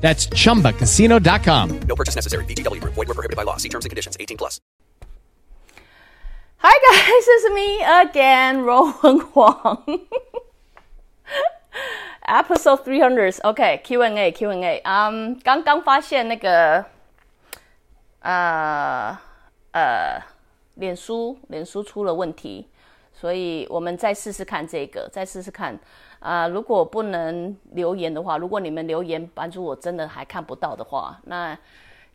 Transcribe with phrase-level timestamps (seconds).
[0.00, 1.80] That's chumbacasino.com.
[1.86, 2.44] No purchase necessary.
[2.44, 2.94] VGW Group.
[2.94, 3.56] Void were prohibited by law.
[3.56, 4.16] See terms and conditions.
[4.18, 4.60] 18 plus.
[6.64, 9.82] Hi guys, it's me again, 罗文黄。
[12.24, 13.34] Episode three hundred.
[13.42, 14.80] OK, Q&A, Q&A.
[14.84, 16.84] 嗯，刚刚发现那个，
[18.20, 19.18] 呃
[19.72, 20.22] 呃，
[20.74, 22.68] 脸书脸书出了问题，
[23.12, 25.76] 所以我们再试试看这个，再试试看。
[26.19, 31.57] 啊、如果不能留言的话，如果你们留言版主我真的还看不到的话，那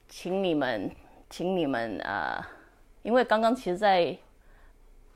[0.09, 0.91] 请你们，
[1.30, 2.45] 请你们呃，
[3.02, 4.19] 因为刚刚其实在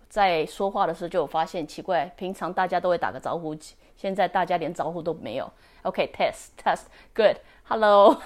[0.09, 3.55] 在说话的时候就有发现奇怪，平常大家都会打个招呼，
[3.97, 5.53] 现在大家连招呼都没有。
[5.83, 8.17] OK，test test，good，hello，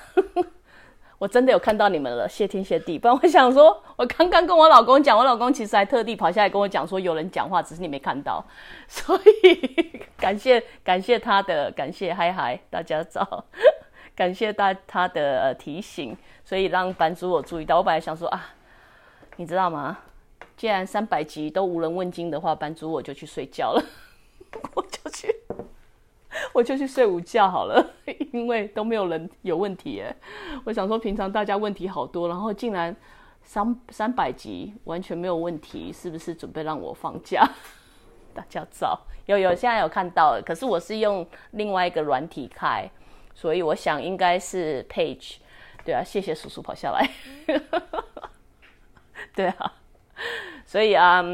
[1.21, 2.99] 我真的有看到你们了，谢天谢地。
[2.99, 8.43] 不然我想说，我刚刚跟我老公讲，我老公其实还特地跑下来跟我讲说有人讲话，只是你没看到，
[8.89, 13.45] 所以感谢感谢他的感谢，嗨嗨，大家早，
[14.17, 17.77] 感谢大他的、提醒，所以让版主我注意到。
[17.77, 18.55] 我本来想说啊，
[19.37, 19.99] 你知道吗？
[20.57, 23.85] 既然三百集都无人问津的话，版主我就去睡觉了，
[24.73, 25.29] 我就去，
[26.55, 27.95] 我就去睡午觉好了，
[28.33, 30.15] 因为都没有人有问题耶。
[30.65, 32.95] 我想说，平常大家问题好多，然后竟然
[33.43, 37.45] 三三百集完全没有问题，是不是准备让我放假？
[38.33, 42.89] 大家早有有现在有看到，可是我是用另外一个软体开，
[43.35, 45.37] 所以我想应该是 Page。
[45.85, 47.11] 对啊，谢谢叔叔跑下来。
[49.35, 49.73] 对啊。
[50.67, 51.25] 所以啊、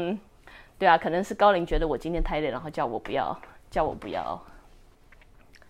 [0.79, 3.37] 对啊，可能是高龄觉得我今天太累，然后叫我不要，
[3.69, 4.41] 叫我不要，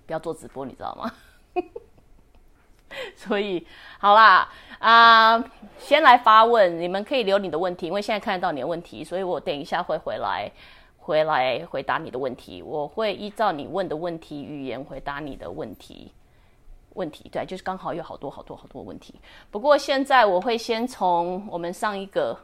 [0.07, 1.13] 不要做直播，你知道吗？
[3.15, 3.67] 所以
[3.99, 5.43] 好啦，啊、
[5.77, 10.49] 先来发问，你们可以留你的问题，因为现在看得到你的问题，所以我等一下会回来，
[10.97, 16.13] 回来回答你的问题，我会依照你问的问题语言回答你的问题。
[16.93, 19.13] 问题对，就是刚好有好多好多好多问题。
[19.51, 22.35] 不过现在我会先从我们上一个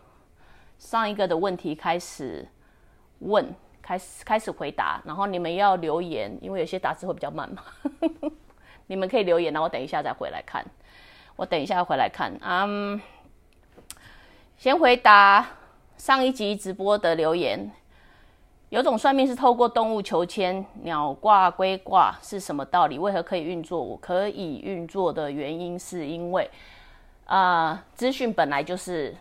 [0.77, 2.47] 上一个的问题开始
[3.19, 3.51] 问，
[3.83, 7.61] 开始开始回答，然后你们要留言，因为有些打字会比较慢嘛。
[8.87, 10.65] 你们可以留言，然后我等一下再回来看。
[11.35, 13.01] 我等一下回来看，嗯，
[14.57, 15.45] 先回答
[15.97, 17.71] 上一集直播的留言。
[18.69, 22.97] 有种算命是透过动物求签，鸟卦、龟卦是什么道理？
[22.97, 23.79] 为何可以运作？
[23.79, 26.49] 我可以运作的原因是因为，
[27.25, 29.15] 啊、资讯本来就是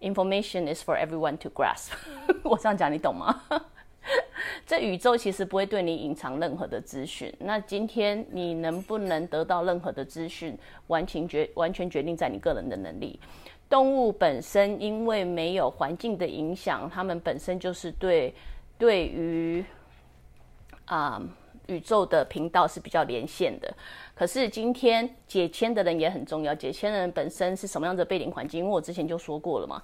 [0.00, 1.92] information is for everyone to grasp。
[2.44, 3.42] 我这样讲你懂吗？
[4.66, 7.34] 这宇宙其实不会对你隐藏任何的资讯。
[7.38, 13.18] 那今天你能不能得到任何的资讯，完全决完全决定在你个人的能力。
[13.68, 18.34] 动物本身因为没有环境的影响，它们本身就是对
[18.78, 19.62] 对于
[20.86, 21.20] 啊、
[21.66, 23.74] 宇宙的频道是比较连线的。
[24.18, 28.58] 可是今天解签的人也很重要，解签的人本身是什么样的背景环境？
[28.58, 29.80] 因为我之前就说过了嘛，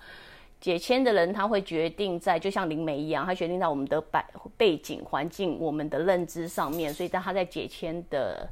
[0.60, 4.20] 解签的人他会决定在，就像灵媒一样，他决定在我们的背
[4.56, 8.48] 背景环境、我们的认知上面，所以当他在解签的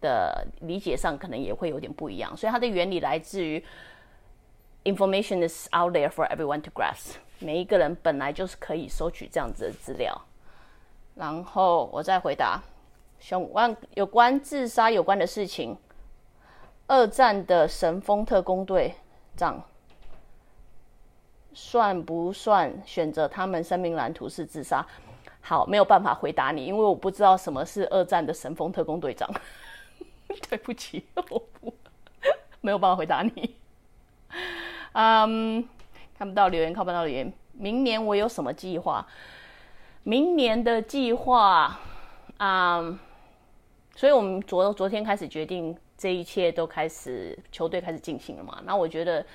[0.00, 2.36] 的理解上，可能也会有点不一样。
[2.36, 3.60] 所以它的原理来自于
[4.84, 10.16] information is out there for everyone to grasp，每一个人本来就是可以收取这样子的资料。
[11.16, 12.62] 然后我再回答，
[13.30, 15.76] 有关有关自杀有关的事情，
[16.86, 18.94] 二战的神风特工队
[19.36, 19.62] 长
[21.52, 24.86] 算不算选择他们生命蓝图是自杀？
[25.40, 29.28] 好，没有办法回答你，因为我不知道什么是二战的神风特工队长。
[30.48, 31.74] 对不起，我不
[32.60, 33.56] 没有办法回答你。
[34.92, 35.66] 嗯，
[36.18, 37.32] 看不到留言，看不到留言。
[37.52, 39.06] 明年我有什么计划？
[40.02, 41.80] 明年的计划，
[42.36, 42.98] 嗯，
[43.98, 48.62] 所以我们昨昨天开始决定，这一切都开始球队开始进行了嘛。
[48.64, 49.26] 那我觉得，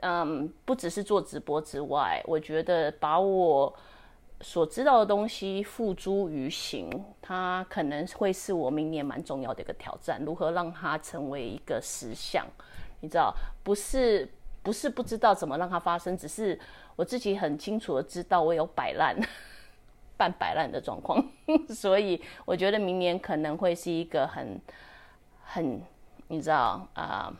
[0.00, 3.72] 嗯，不只是做直播之外，我觉得把我
[4.40, 6.90] 所知道的东西付诸于行，
[7.22, 10.20] 它可能会是我明年蛮重要的一个挑战。
[10.24, 12.44] 如何让它成为一个实相？
[12.98, 13.32] 你知道，
[13.62, 14.28] 不是
[14.64, 16.58] 不是不知道怎么让它发生，只是
[16.96, 19.16] 我自己很清楚的知道我有摆烂。
[20.20, 21.24] 半摆烂的状况，
[21.72, 24.60] 所以我觉得明年可能会是一个很
[25.42, 25.80] 很，
[26.28, 27.32] 你知道啊、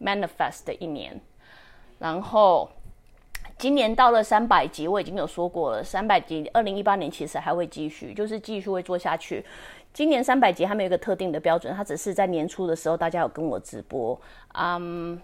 [0.00, 1.20] manifest 的一年。
[1.98, 2.70] 然后
[3.58, 9.44] 今年到了三百集，我已经有说过了，三百集，二零一八年其实还会继续，就是继续会做下去。
[9.92, 14.18] 今年三百集还没有一个特定的标准，它只是在年初的时候大家有跟我直播，
[14.54, 15.20] 嗯。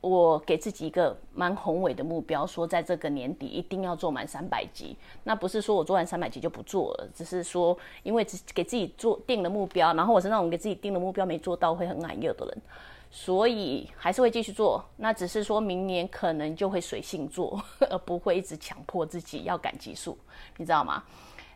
[0.00, 4.96] 我给自己一个蛮宏伟的目标，说在这个年底一定要做满三百集。
[5.24, 12.62] 那不是说我做完三百集就不做了，只是说因为只给自己做定了目标，然后我是那种给自己定了目标没做到会很矮热的人，
[13.10, 14.82] 所以还是会继续做。
[14.96, 20.16] 那只是说明年可能就会随性做，而不会一直强迫自己要赶集数，
[20.56, 21.04] 你知道吗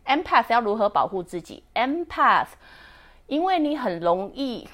[0.05, 2.49] ？Empath 要如何保护自己？Empath，
[3.27, 4.69] 因为你很容易。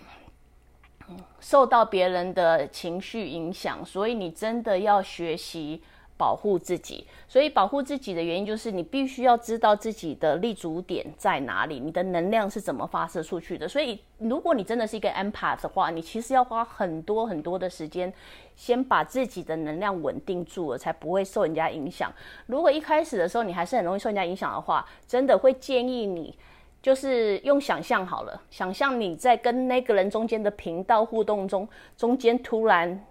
[1.40, 5.82] 受到别人的情绪影响，所以你真的要学习
[6.16, 7.06] 保护自己。
[7.26, 13.66] 所以保护自己的原因就是你必须要知道自己的立足点在哪里，你的能量是怎么发射出去的。
[13.66, 18.12] 所以如果你真的是一个 empath 的话，你其实要花很多很多的时间，
[18.54, 22.12] 先把自己的能量稳定住了，才不会受人家影响。
[22.46, 26.36] 如果一开始的时候你还是很容易受人家影响的话，真的会建议你。
[26.82, 33.04] 就是用想象好了，想象你在跟那个人中间的频道互动中，中间突然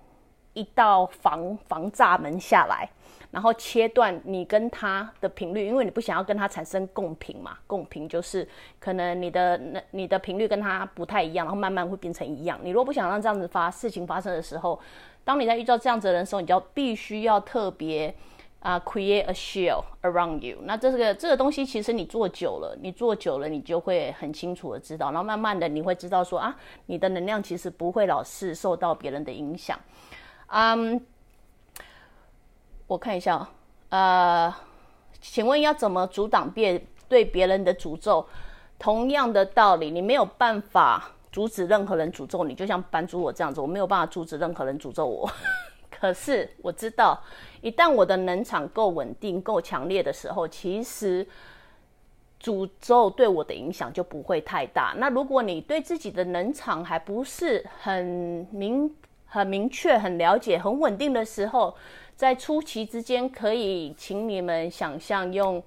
[0.54, 2.90] 一道防防栅门下来，
[3.30, 7.56] 然后切断你跟他的频率，因为你不想要跟他产生共频嘛。
[7.68, 8.48] 共频就是
[8.80, 12.60] 可能你的那你的频率跟他不太一样，然后慢慢会变成一样。
[12.64, 14.80] 你如果不想让这样子发事情发生的时候，
[15.24, 18.14] 当你在遇到这样子的人的时候，你就要必须要特别。
[18.60, 20.58] 啊，create a shield around you。
[20.64, 25.12] 那这个这个东西，其实你做久了，你做久了，你就会很清楚的知道。
[25.12, 26.56] 然后慢慢的，你会知道说啊，
[26.88, 29.80] 你的能量其实不会老是受到别人的影响。
[30.48, 31.00] 嗯，
[32.88, 33.48] 我看一下，
[33.90, 34.54] 呃，
[35.22, 38.26] 请问要怎么阻挡别对别人的诅咒？
[38.78, 45.30] 同样的道理，你没有办法阻止任何人诅咒你，就像班主我这样子，我没有办法阻止任何人诅咒我。
[46.00, 47.22] 可是我知道，
[47.62, 51.28] 一旦我的能场够稳定、够强烈的时候，其实
[52.42, 54.94] 诅咒对我的影响就不会太大。
[54.98, 61.76] 那如果你对自己的能场还不是很明、很明确、很了解、很稳定的时候，
[62.16, 65.62] 在初期之间，可以请你们想象用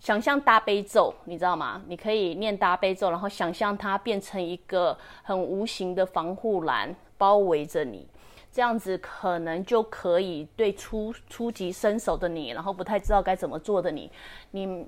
[0.00, 1.80] 想象大悲咒，你知道吗？
[1.86, 8.08] 你可以念大悲咒，然后想象它变成一个很无形的防护栏，包围着你。
[8.52, 14.12] 这样子可能就可以对初初级伸手的你，然后不太知道该怎么做的你，
[14.50, 14.86] 你，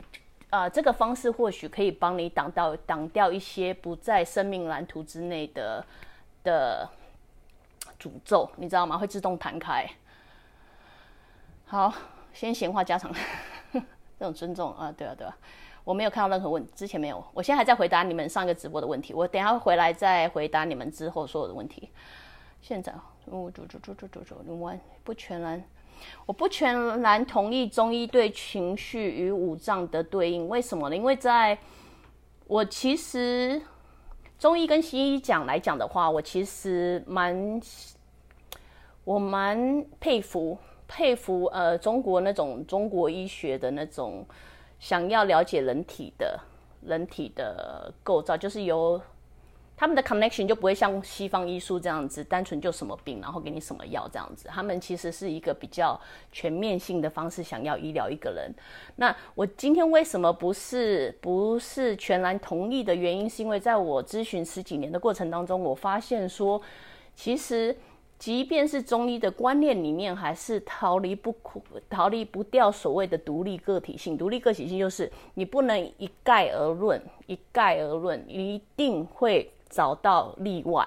[0.50, 5.82] 呃，这个方式或许可以帮你挡到挡掉一些不在生命蓝图之内的
[6.42, 6.86] 的
[7.98, 8.98] 诅咒，你知道吗？
[8.98, 9.88] 会自动弹开。
[11.64, 11.90] 好，
[12.34, 13.10] 先闲话家常，
[13.72, 15.34] 这种尊重啊，对啊，对啊，
[15.84, 21.88] 我没有看到任何问，之前没有，我现在还在回答你们上一个直播的问题，我等下回来再回答你们之后所有的问题。
[22.60, 22.92] 现在。
[23.26, 25.62] 我走走走走走走，你完不全然，
[26.26, 30.48] 我不全然同意中医对情绪与五脏的对应。
[30.48, 30.96] 为什么呢？
[30.96, 31.58] 因为在
[32.46, 33.60] 我其实
[34.38, 37.60] 中医跟西医讲来讲的话，我其实蛮
[39.04, 40.56] 我蛮佩服
[40.86, 44.24] 佩服呃中国那种中国医学的那种
[44.78, 46.38] 想要了解人体的
[46.82, 49.00] 人体的构造，就是由。
[49.76, 54.48] 他们的 connection 就不会像西方医术这样子，单纯就什么病，然后给你什么药这样子。
[54.48, 56.00] 他们其实是一个比较
[56.30, 58.54] 全面性的方式，想要医疗一个人。
[58.96, 66.62] 那我今天为什么不是不是全然同意的原因，是因为在我咨询十几年的过程当中，我发现说，
[67.16, 67.76] 其实
[68.16, 74.16] 即便是中医的观念里面，还是逃离不苦逃离不掉所谓的独立个体性。
[74.16, 79.50] 独立个体性就是你不能一概而论，一概而论，一定会。
[79.74, 80.86] 找到例外，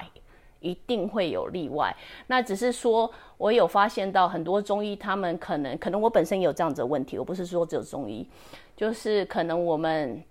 [0.61, 1.93] 一定会有例外。
[2.27, 7.19] 那只是说，我有发现到很多中医，他们可能，可能我本身也有这样子的问题。
[7.19, 8.27] 我不是说只有中医，
[8.75, 10.23] 就是可能我们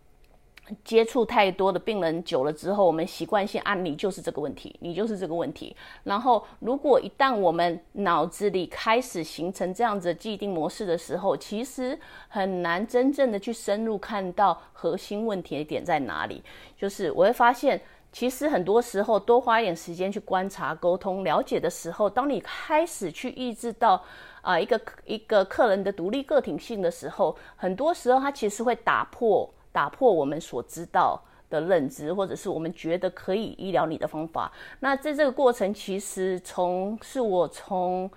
[0.82, 5.76] 接触太多的病人久了之后，我们习惯性按你就是这个问题，你就是这个问题。
[6.02, 11.96] 然后，如果一旦我们脑子里开始形成这样子既定模式的时候，其实
[12.26, 16.42] 很难真正的去深入看到核心问题的点在哪里。
[16.76, 17.80] 就是我会发现。
[18.16, 24.02] 其实很多时候，多花一点时间去观察、沟通、了解的时候，当你开始去意识到
[24.40, 34.50] 啊一个一个客人的独立个体性的时候，很多时候他其实会打破打破我们所知道的认知，或者是我们觉得可以医疗你的方法。
[34.80, 38.10] 那在这个过程，其实从是我从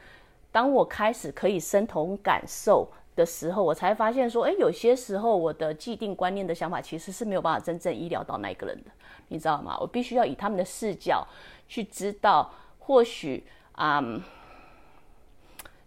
[0.50, 2.88] 当我开始可以身同感受
[3.18, 8.92] 的时候，我才发现说，哎，有些时候我的既定观念的想法其实是没有办法真正医疗到那个人的。
[9.30, 9.78] 你知道吗？
[9.80, 11.26] 我必须要以他们的视角
[11.68, 13.46] 去知道，或许
[13.78, 14.22] 嗯，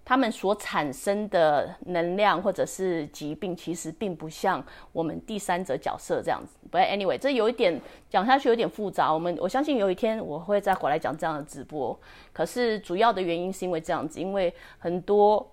[0.05, 6.57] 他们所产生的能量或者是疾病，其实并不像我们第三者角色这样子。
[6.71, 9.13] 不，anyway，这有一点讲下去有点复杂。
[9.13, 11.99] 我们我相信有一天我会再回来讲这样的直播。
[12.33, 15.53] 可是主要的原因是因为这样子，因为很多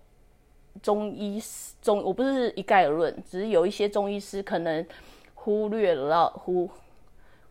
[0.81, 4.86] 中医师中我不是一概而论，只是有一些中医师可能
[5.36, 6.69] 忽略了忽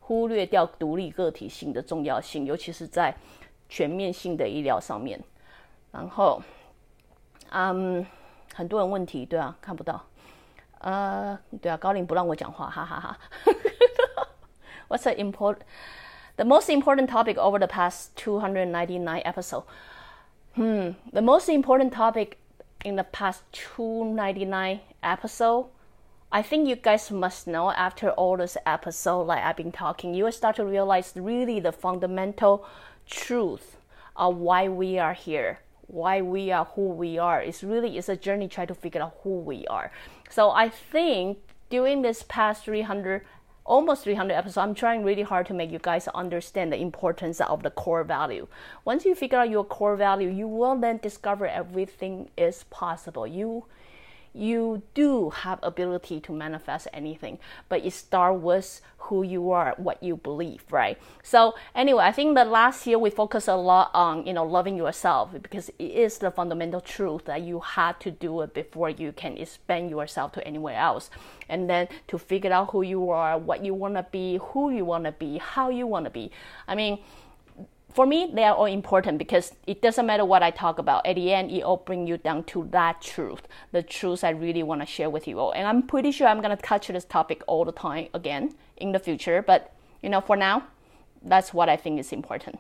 [0.08, 3.14] 忽略掉独立个体性的重要性，尤其是在
[3.68, 5.20] 全面性的医疗上面。
[5.92, 6.42] 然后。
[7.50, 8.04] 嗯，
[8.54, 10.04] 很多人问题，对啊，看不到，
[10.80, 13.18] 呃，对啊，高林不让我讲话，哈哈哈。
[14.88, 15.60] What's the important,
[16.36, 19.64] the most important topic over the past 299 episode?
[20.56, 22.36] Hmm, the most important topic
[22.84, 25.68] in the past 299 episode.
[26.30, 30.24] I think you guys must know after all this episode, like I've been talking, you
[30.24, 32.66] will start to realize really the fundamental
[33.06, 33.78] truth
[34.14, 37.42] of why we are here why we are who we are.
[37.42, 39.90] It's really it's a journey trying to figure out who we are.
[40.30, 41.38] So I think
[41.70, 43.24] during this past 300
[43.64, 47.62] almost 300 episodes, I'm trying really hard to make you guys understand the importance of
[47.62, 48.48] the core value.
[48.84, 53.26] Once you figure out your core value, you will then discover everything is possible.
[53.26, 53.66] You
[54.34, 60.02] you do have ability to manifest anything but it starts with who you are what
[60.02, 60.98] you believe right?
[61.22, 64.76] So anyway i think the last year we focus a lot on you know loving
[64.76, 69.12] yourself because it is the fundamental truth that you had to do it before you
[69.12, 71.10] can expand yourself to anywhere else.
[71.48, 74.84] And then to figure out who you are what you want to be who you
[74.84, 76.30] want to be how you want to be.
[76.66, 76.98] I mean
[77.97, 81.05] for me, they are all important because it doesn't matter what I talk about.
[81.05, 84.63] At the end, it all bring you down to that truth, the truth I really
[84.63, 85.51] want to share with you all.
[85.51, 88.99] And I'm pretty sure I'm gonna touch this topic all the time again in the
[88.99, 89.43] future.
[89.43, 90.63] But you know, for now,
[91.21, 92.59] that's what I think is important.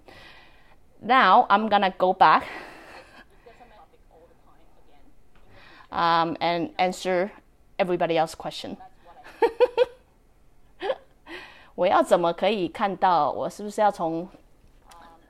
[1.01, 2.45] Now I'm gonna go back
[5.91, 7.31] um, and answer
[7.79, 8.77] everybody else's question.
[11.75, 13.31] 我要怎么可以看到？
[13.31, 14.29] 我是不是要从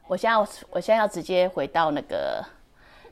[0.09, 0.39] 我现在，
[0.71, 2.43] 我现在要直接回到那个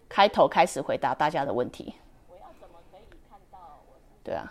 [0.09, 1.95] 开头，开始回答大家的问题。
[2.27, 3.59] 我要怎么可以看到？
[4.25, 4.51] 对啊，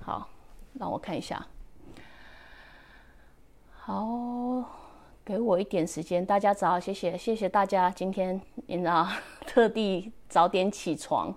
[0.00, 0.28] 好，
[0.74, 1.44] 让我看一下。
[3.72, 4.64] 好，
[5.24, 9.08] 给我一点时间，大家早，谢谢，谢谢大家今天你知道
[9.44, 11.34] 特地早点起床，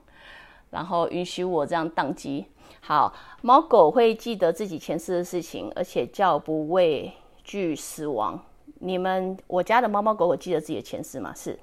[0.69, 2.51] 然后允许我这样宕机。
[2.81, 3.11] 好，
[3.41, 7.11] 猫狗会记得自己前世的事情，而且叫不畏
[7.43, 8.39] 惧死亡。
[8.79, 11.33] 你们我家的猫猫狗狗记得自己的前世吗？
[11.35, 11.57] 是，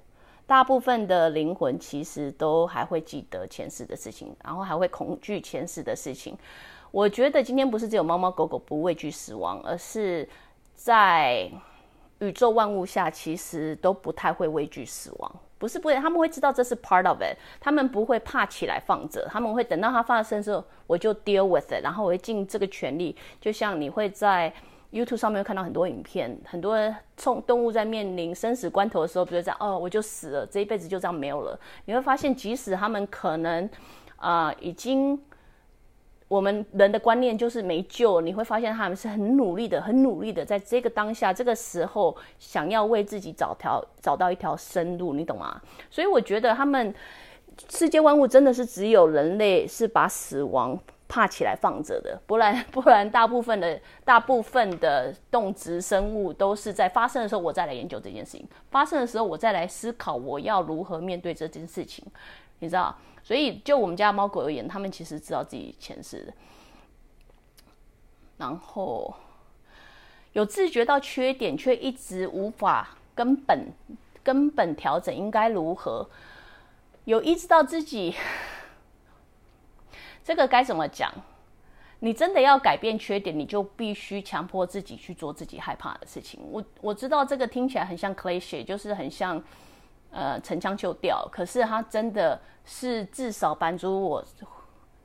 [0.46, 6.36] 大部分的灵魂其实都还会记得前世的事情，然后还会恐惧前世的事情。
[6.90, 10.28] 我觉得今天不是只有猫猫狗狗不畏惧死亡，而是
[10.74, 11.50] 在
[12.18, 15.36] 宇宙万物下，其实都不太会畏惧死亡。
[15.58, 24.52] 不是不会，他们会知道这是 part of it，他们不会怕起来放着，他们会等到它发生的时候，我就 deal with it，然后我会尽这个全力，就像你会在。
[24.94, 26.78] YouTube 上面看到很多影片，很多
[27.16, 31.58] 动动物在面临生死关头的时候，比如这样，哦，我就死了，这一辈子就这样没有了。
[31.86, 33.68] 你会发现，即使他们可能
[34.14, 35.20] 啊，已经
[36.28, 45.60] 我们人的观念就是没救，你会发现他们是很努力的，很努力的，在这个当下这个时候，想要为自己找条找到一条生路，你懂吗？
[45.90, 46.94] 所以我觉得他们
[47.68, 50.78] 世界万物真的是只有人类是把死亡。
[51.14, 62.04] 怕起来放着的，不然 不然，大部分的大部分的动植生物都是在发生的时候，我再来研究这件事情；发生的时候，我再来思考我要如何面对这件事情。
[62.58, 62.92] 你知道，
[63.22, 66.32] 所以就我们家猫狗而言，他们其实知道自己前世的，
[68.38, 69.14] 然后
[70.32, 73.68] 有自觉到缺点，却一直无法根本
[74.24, 76.08] 根本调整，应该如何？
[77.04, 78.16] 有意识到自己。
[80.24, 81.12] 这个该怎么讲？
[82.00, 86.40] 你真的要改变缺点，你就必须强迫自己去做自己害怕的事情。
[86.50, 89.42] 我我知道这个听起来很像 cliche，就是很像
[90.10, 94.24] 呃陈腔就调，可是它真的是至少帮助我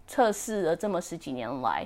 [0.07, 1.85] 测试了这么十几年来。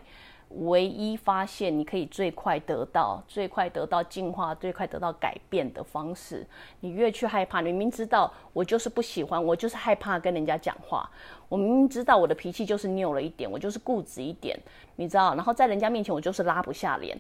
[0.58, 6.46] 唯一发现你可以最快得到、最快得到进化、最快得到改变的方式。
[6.82, 11.10] 你越去害怕，你明知道我就是不喜欢，我就是害怕跟人家讲话。
[11.54, 14.60] 我明明知道我的脾气就是拗了一点，我就是固执一点，
[14.96, 15.36] 你知道？
[15.36, 17.16] 然后在人家面前我就是拉不下脸。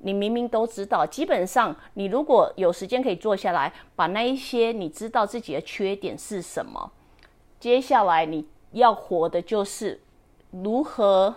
[0.00, 6.92] 你明明都知道，基本上你如果有时间可以坐下来，把那一些你知道自己的缺点是什么，
[7.58, 10.02] 接下来你要活的就是
[10.50, 11.34] 如何。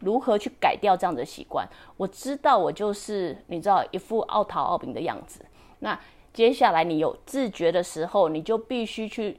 [0.00, 1.66] 如何去改掉这样的习惯？
[1.96, 5.46] 我知道我就是你知道一副傲陶傲饼的样子。
[5.78, 5.98] 那
[6.32, 9.38] 接下来你有自觉的时候，你就必须去。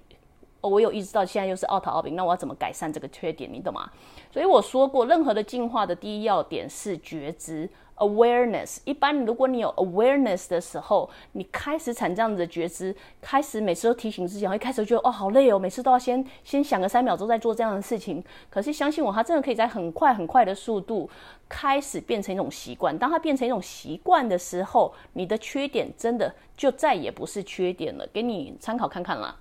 [0.67, 3.51] 我有意识到现在又是奥陶奥丙，那我要怎么改善这个缺点？
[3.51, 3.89] 你懂吗？
[4.31, 8.79] 所以我说过，任何的进化的第一要点是觉知 （awareness）。
[8.83, 18.23] 一般如果你有 awareness 的时候，你开始产这样子的觉知，开始每次都提醒自己，一开始觉得哦好累哦，每次都要先先想个三秒钟再做这样的事情。
[18.49, 21.09] 可是相信我，它真的可以在很快很快的速度
[21.47, 22.97] 开始变成一种习惯。
[22.97, 28.05] 当它变成一种习惯的时候，你的缺点真的就再也不是缺点了。
[28.11, 29.37] 给你参考看看啦。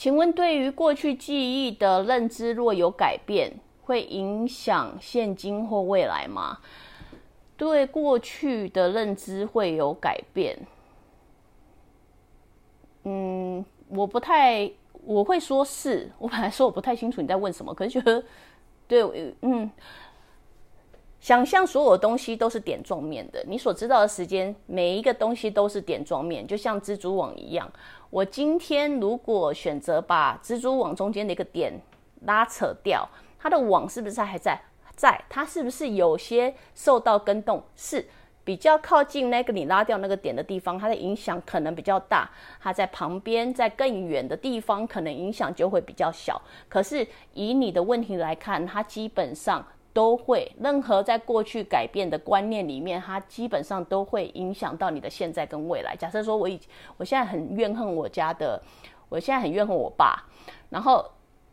[0.00, 3.52] 请问，对于过去记忆的认知若有改变，
[3.82, 6.56] 会影响现今或未来吗？
[7.58, 10.58] 对过去的认知会有改变？
[13.04, 14.70] 嗯，我不太，
[15.04, 16.10] 我会说是。
[16.18, 18.24] 我本来说我不太清楚你在问什么，可是觉得，
[18.88, 19.02] 对，
[19.42, 19.70] 嗯。
[21.20, 27.70] 想象所有东西都是点状面的，你所知道的时间，每一个东西都是点状面，就像蜘蛛网一样。
[28.08, 31.78] 我今天如果选择把蜘蛛网中间的一个点
[32.22, 33.06] 拉扯掉，
[33.38, 34.58] 它的网是不是还在？
[34.96, 37.62] 在，它是不是有些受到跟动？
[37.76, 38.08] 是
[38.42, 42.30] 比较靠近那个你拉掉那个点的地方，它的影响可能比较大。
[42.58, 46.40] 它在旁边，在更远的地方，可能影响就会比较小。
[46.66, 49.62] 可是以你的问题来看，它基本上。
[49.92, 55.96] 都会，任何在过去改变的观念里面，它基本上都会影响到你的现在跟未来。
[55.96, 56.60] 假设说，我以
[56.96, 58.62] 我现在很怨恨我家的，
[59.08, 60.24] 我现在很怨恨我爸，
[60.68, 61.04] 然后，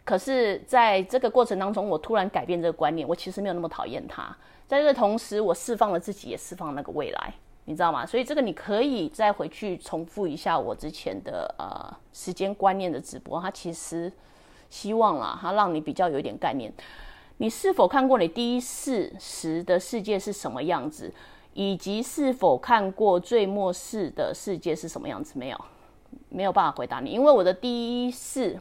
[0.04, 4.24] 可是在这个过程当中，我突然改变这个观念，我其实没有那么讨厌他。
[4.68, 7.34] 在这个同时，我释放了自己，也释放那个未来，
[7.66, 8.06] 你知道吗？
[8.06, 14.12] 所以这个你可以再回去重复一下我之前的呃时间观念的直播，它其实
[14.70, 16.72] 希望啦，它让你比较有点概念。
[17.38, 21.14] 你是否看过你第一世时的世界是什么样子，
[21.54, 25.38] 以及是否看过最末世的世界是什么样子？
[25.38, 25.66] 没有，
[26.30, 28.60] 没有办法回答你，因为我的第一世、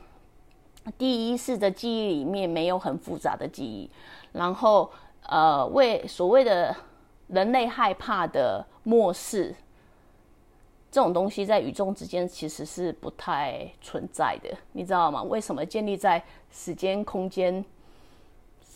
[0.99, 3.91] 第一世的记忆里面没有很复杂的记忆。
[4.33, 4.91] 然后，
[5.27, 6.77] 呃，为所谓的
[7.29, 9.55] 人类害怕的末世
[10.91, 15.23] 这种东西，在宇宙之间其实是不太存在的，你知道吗？
[15.23, 17.65] 为什么建立在时间空间？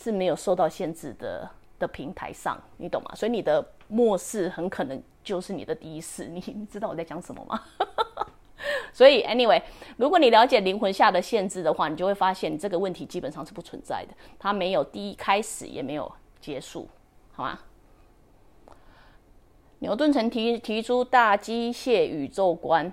[0.02, 3.14] 是没有受到限制的的平台上，你懂吗？
[3.14, 7.60] 所以你的末世很可能就是你的第一世，你你知道我在讲什么吗？
[8.92, 9.62] 所以 anyway，
[9.98, 16.10] 如果你了解灵魂下的限制的话，你就会发现这个问题基本上是不存在的，它没有第一开始，也没有
[16.40, 16.88] 结束，
[17.32, 17.58] 好吗？
[19.80, 22.92] 牛顿曾提提出大机械宇宙观，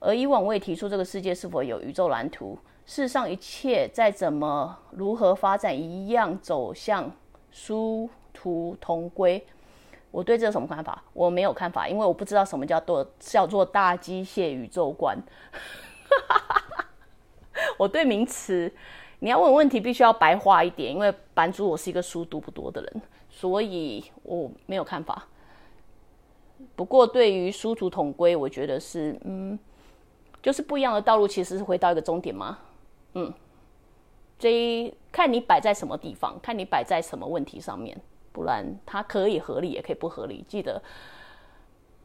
[0.00, 2.58] 而以往未提出这个世界是否有宇宙蓝图。
[2.86, 7.10] 世上一切再怎么如何发展，一样走向
[7.50, 9.44] 殊途同归。
[10.10, 11.02] 我对这有什么看法？
[11.12, 15.18] 我没有看法，因为我不知道什么叫做叫做大机械宇宙观。
[17.78, 18.70] 我对名词，
[19.18, 25.26] 你要问问题必须要白话一点，因为版主我是一个书读不多的人，所以我没有看法。
[26.76, 29.58] 不过对于殊途同归，我觉得是嗯，
[30.42, 32.58] 就是不一样的道路，其实是回到一个终点吗？
[33.14, 33.32] 嗯，
[34.38, 37.96] 这看你摆在什么地方，看你摆在什么问题上面，
[38.32, 40.44] 不然它可以合理，也可以不合理。
[40.48, 40.82] 记得，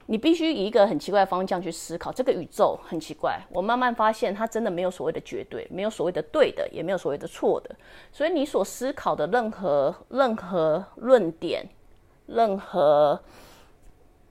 [0.05, 2.11] 你必须以一个很奇怪的方向去思考。
[2.11, 7.75] 这个宇宙很奇怪，我慢慢发现它真的没有所谓的绝对，没有所谓的对的，也没有所谓的错的。
[8.11, 11.67] 所以你所思考的任何任何论点，
[12.27, 13.19] 任何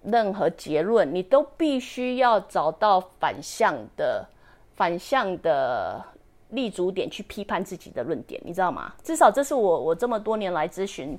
[0.05, 4.29] 任何结论，你都必须要找到反向的
[4.77, 6.05] 反向的。
[6.51, 8.95] 立足点去批判自己的论点，你知道吗？
[9.03, 11.19] 至少这是我我这么多年来咨询，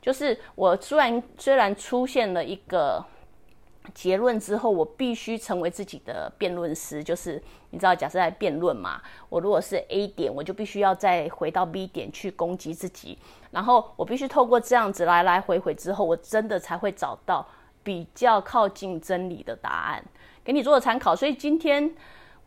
[0.00, 3.04] 就是我虽然虽然出现了一个
[3.92, 7.02] 结论之后，我必须成为自己的辩论师。
[7.02, 13.18] 就是你知道，假设在辩论嘛，我如果是 A 点，我就必须要再回到 B 点去攻击自己，
[13.50, 17.44] 然后我必须透过这样子来来回回之后，我真的才会找到
[17.82, 20.04] 比较靠近真理的答案，
[20.44, 21.16] 给你做个参考。
[21.16, 21.92] 所以今天。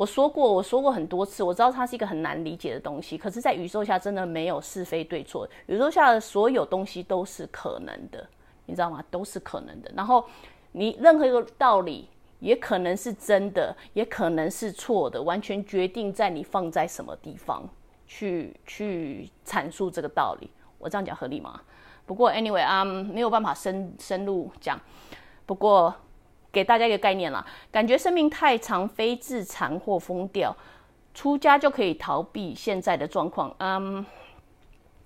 [0.01, 3.19] 我说过，我说过很多次，我知道它是一个很难理解的东西。
[3.19, 8.27] 可是，在宇宙下真的没有是非对错，宇宙下的所有东西都是可能的，
[8.65, 9.03] 你知道吗？
[9.11, 9.91] 都是可能的。
[9.95, 10.25] 然后，
[10.71, 12.09] 你任何一个道理
[12.39, 17.69] 也可能是真的，也可能是错的，完全决定在你放在什么地方
[18.07, 20.49] 去去阐述这个道理。
[20.79, 21.61] 我这样讲合理吗？
[22.07, 24.81] 不过，anyway 啊，没有办法深深入讲。
[25.45, 25.93] 不过。
[26.51, 30.55] 给大家一个概念啦，感觉生命太长，非自残或疯掉，
[31.13, 33.55] 出家就可以逃避现在的状况。
[33.59, 34.05] 嗯，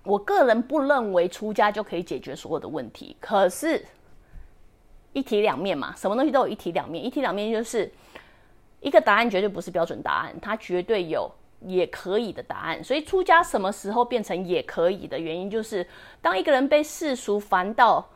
[0.03, 3.15] 我个人不认为出家就可以解决所有的问题。
[3.19, 3.85] 可是，
[5.13, 7.03] 一体两面嘛，什么东西都有一体两面。
[7.03, 7.91] 一体两面就是
[8.81, 11.31] 一个答案绝对不是标准答案，它绝对有
[11.61, 12.83] 也可以的答案。
[12.83, 15.87] 所以出家什么时候变成也可以的原因，就是
[16.21, 18.09] 当一个人被世俗烦到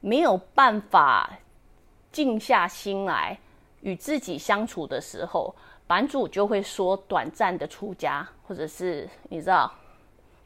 [0.00, 1.38] 没有办法
[2.16, 3.38] 静下心来
[3.82, 5.54] 与自己相处的时候，
[5.86, 9.70] 版主就会说短暂的出家，或者是你知道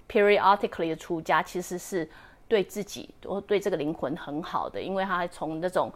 [0.09, 2.11] periodically 的出家，其实是。
[2.50, 5.88] 对自己，或对这个灵魂很好的，因为他从那种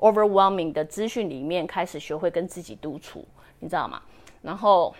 [0.00, 3.24] overwhelming 的资讯里面开始学会跟自己独处，
[3.60, 4.02] 你知道吗？
[4.42, 4.92] 然后，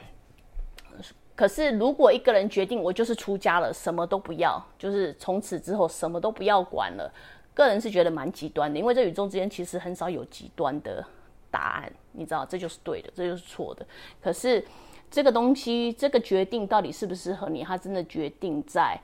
[1.35, 7.13] 可是如果一个人决定我就是出家了，什么都不要，就是从此之后什么都不要管了，
[7.55, 11.05] 个人是觉得蛮极端的，因为这宇宙之间其实很少有极端的
[11.51, 13.87] 答案，你知道，这就是对的，这就是错的。
[14.21, 14.65] 可是
[15.11, 19.01] 这个东西，这个决定到底适不适合你，它真的决定在。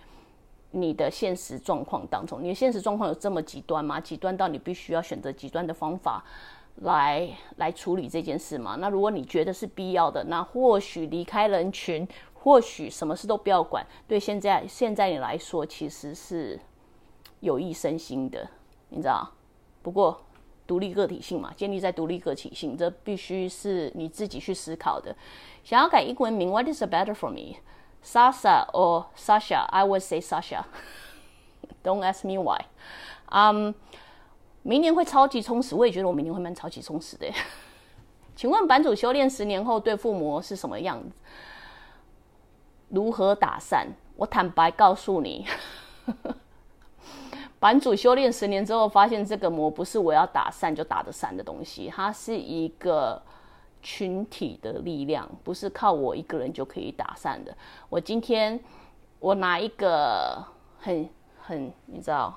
[0.72, 3.98] 你的现实状况当中，你的现实状况有这么极端吗？
[3.98, 6.22] 极端到你必须要选择极端的方法
[6.82, 8.76] 来来处理这件事吗？
[8.78, 16.60] 那如果你觉得是必要的，那或许离开人群，或许什么事都不要管，对现在现在你来说其实是
[17.40, 18.48] 有益身心的，
[18.88, 19.30] 你知道？
[19.82, 20.20] 不过
[20.66, 25.14] 独立个体性嘛，建立在独立个体性，这必须是你自己去思考的。
[25.62, 30.64] 想要改英文名，What is better for me，Sasha or Sasha, I would say Sasha.
[31.84, 32.64] Don't ask me why.
[33.30, 33.74] 嗯，
[34.62, 37.28] 明年会超级充实，我也觉得我明年会蛮超级充实的。
[38.34, 41.16] 请问版主修炼十年后对附魔是什么样子？
[42.88, 43.88] 如何打散？
[44.16, 45.46] 我坦白告诉你，
[47.58, 53.22] 版主修炼十年之后，发现这个魔不是我要打散就打得散的东西，它是一个。
[53.82, 57.56] 群体的力量不是靠我一个人就可以打散的。
[57.88, 58.58] 我今天
[59.20, 60.44] 我拿一个
[60.80, 61.08] 很
[61.40, 62.36] 很你知道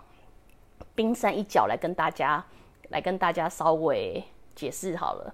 [0.94, 2.46] 冰山一角来跟大家
[2.90, 5.34] 来跟大家稍微解释好了。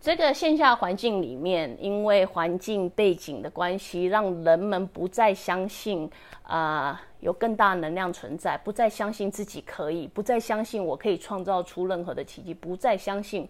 [0.00, 6.10] 这个线下环境里面，因为环境背景的关系，让人们不再相信
[6.42, 13.46] 啊有更大能量存在，不再相信自己可以，不再相信我可以创造出任何的奇迹，不再相信。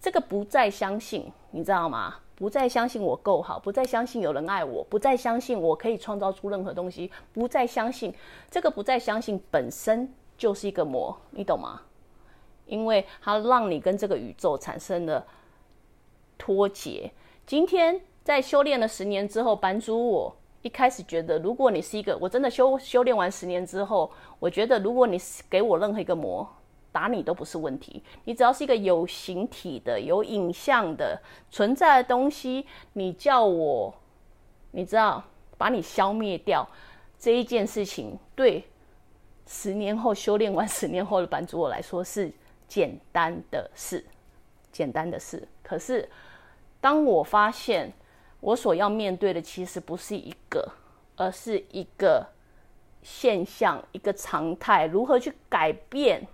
[0.00, 2.14] 这个不再相信，你知道吗？
[2.36, 8.14] 不再相信我够好，不再相信有人爱我，不再相信我可以创造出任何东西，不再相信
[8.48, 11.80] 这个不再相信本身就是一个魔，你懂吗？
[12.66, 15.26] 因为它让你跟这个宇宙产生了
[16.38, 17.10] 脱节。
[17.44, 25.18] 今天在修炼了十年之后，版主我一开始觉得，如果你是一个我真的修修炼完十年之后，我觉得如果你
[25.50, 26.48] 给我任何一个魔。
[26.90, 31.20] 打你都不是问题，你只要是一个有形体的、有影像的
[31.50, 33.94] 存在的东西，你叫我，
[34.72, 35.22] 你知道，
[35.58, 36.66] 把你消灭掉
[37.18, 38.64] 这一件事情，对
[39.46, 42.32] 十年后修炼完十年后的版主我来说是
[42.66, 44.04] 简单的事，
[44.72, 45.46] 简单的事。
[45.62, 46.08] 可是，
[46.80, 47.92] 当我发现
[48.40, 50.70] 我所要面对的其实不是一个，
[51.16, 52.26] 而是一个
[53.02, 56.26] 现象、一个常态，如何去改变？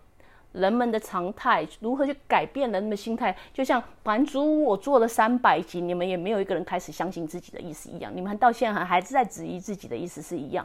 [0.52, 3.36] 人们的常态如何去改变人们的心态？
[3.52, 10.64] 就像版主我做了三百集，你们也没有一个人开始相信自己的意思一样，你们到现在还是在质疑自己的意思是一样。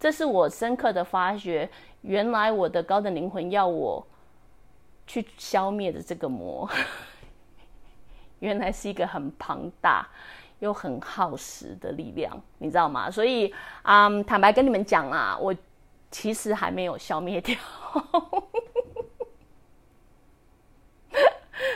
[0.00, 1.68] 这是我深刻的发觉，
[2.00, 4.02] 原来我的高等灵魂要我
[5.06, 6.66] 去消灭的这个魔，
[8.40, 10.06] 原来是一个很庞大
[10.60, 13.10] 又很耗时的力量，你知道吗？
[13.10, 15.54] 所以啊，坦白跟你们讲啊，我
[16.10, 17.56] 其实还没有消灭掉。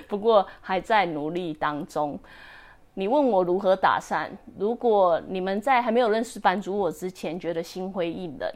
[0.09, 2.18] 不过还在努力当中。
[2.94, 4.31] 你问我如何打散？
[4.59, 8.53] 如果你们在还没有认识版主我之前觉得心灰意冷，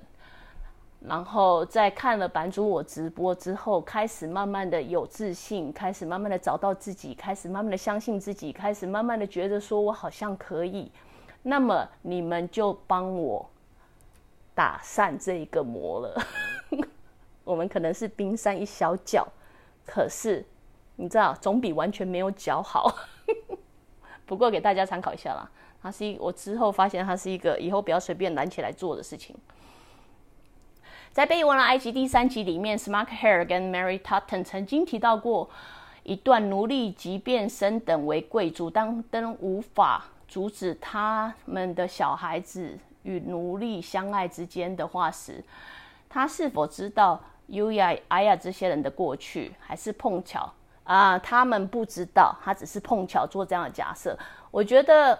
[1.08, 10.90] 然后在看了版主我直播之后，开始慢慢的有自信，开始慢慢的找到自己，开始慢慢的相信自己，开始慢慢的觉得说我好像可以，
[11.42, 13.48] 那么你们就帮我
[14.54, 16.22] 打散这一个魔了。
[17.44, 19.26] 我们可能是冰山一小角，
[19.86, 20.44] 可是。
[20.98, 22.90] 你知道，总比完全没有脚好。
[24.24, 25.46] 不过给大家参考一下啦，
[25.82, 29.36] 它是一我之后发现它是一个以后不要随便揽起来做的事情。
[31.16, 35.48] 在《被文了埃及》第三集里面，Smart Hair 跟 Mary Tutton 曾经提到过
[36.02, 45.42] 一段奴隶即便升等为贵族，当登无法阻止他们的小孩子与奴隶相爱之间的话时，
[46.06, 50.52] 他是否知道 U 呀、哎呀这些人的过去，还是碰巧？
[50.84, 54.14] 啊，他们不知道，他只是碰巧做这样的假设。
[54.50, 55.18] 我觉得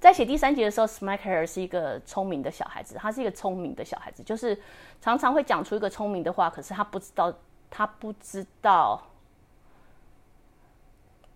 [0.00, 4.56] 在写第三节的时候，Smacker 是一个聪明的小孩子，他是一个聪明的小孩子，就是
[5.00, 7.32] 常常会讲出一个聪明的话，可是他不知道
[7.68, 9.02] 他不知道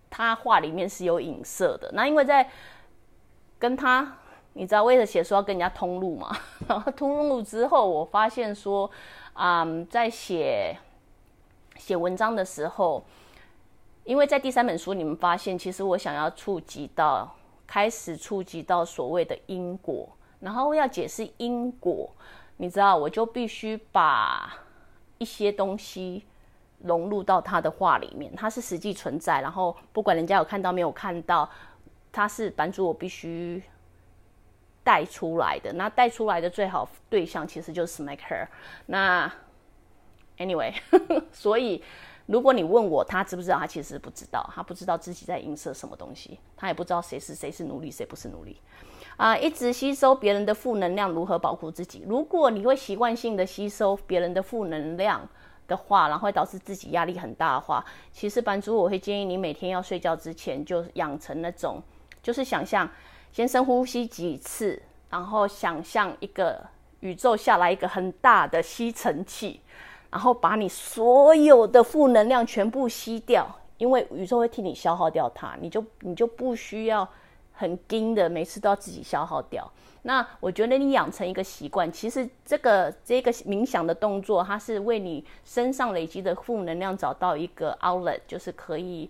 [0.09, 1.91] 他话里面是有影射的。
[1.93, 2.49] 那因为在
[3.59, 4.17] 跟他，
[4.53, 6.33] 你知道为了写书要跟人家通路嘛，
[6.67, 8.89] 然后通路之后，我发现说，
[9.33, 10.77] 嗯，在写
[11.75, 13.03] 写文章的时候，
[14.05, 20.07] 因为在第三本书，你们发现其实我想要触及到，开始触及到所谓的因果，
[20.39, 22.09] 然后要解释因果，
[22.57, 24.53] 你知道，我就必须把
[25.17, 26.25] 一些东西
[26.79, 31.49] 融入到他的话里面，它是实际存在，然后不管人家有看到没有看到，
[32.11, 33.63] 它是版主我必须
[34.83, 35.71] 带出来的。
[35.73, 38.47] 那带出来的最好对象其实就是 Smack Her。
[38.85, 39.31] 那
[40.39, 40.73] Anyway，
[41.31, 41.83] 所以
[42.25, 48.59] 如果你问我他知不知道，他其实不知道，他不知道自己在映射什么东西，他也不知道谁是谁是奴隶，谁不是奴隶。
[49.17, 52.03] 啊，一直吸收别人的负能量，如何保护自己？
[52.07, 55.27] 如果你会习惯性的吸收别人的负能量
[55.67, 61.81] 的话，然后会导致自己压力很大的话，其实版主我会建议你每天要睡觉之前就养成那种，
[62.23, 62.89] 就是想象
[63.31, 66.65] 先深呼吸几次，然后想象一个
[67.01, 69.61] 宇宙下来一个很大的吸尘器，
[70.13, 73.47] 然后把你所有的负能量全部吸掉，
[73.79, 77.09] 因为宇宙会替你消耗掉它，你就你就不需要。
[77.55, 79.71] 很精的，每次都要自己消耗掉。
[80.01, 89.07] 那我觉得你养成一个习惯，其实这个这个冥想的动作，它是为你身上累积的负能量找到一个 outlet，就是可以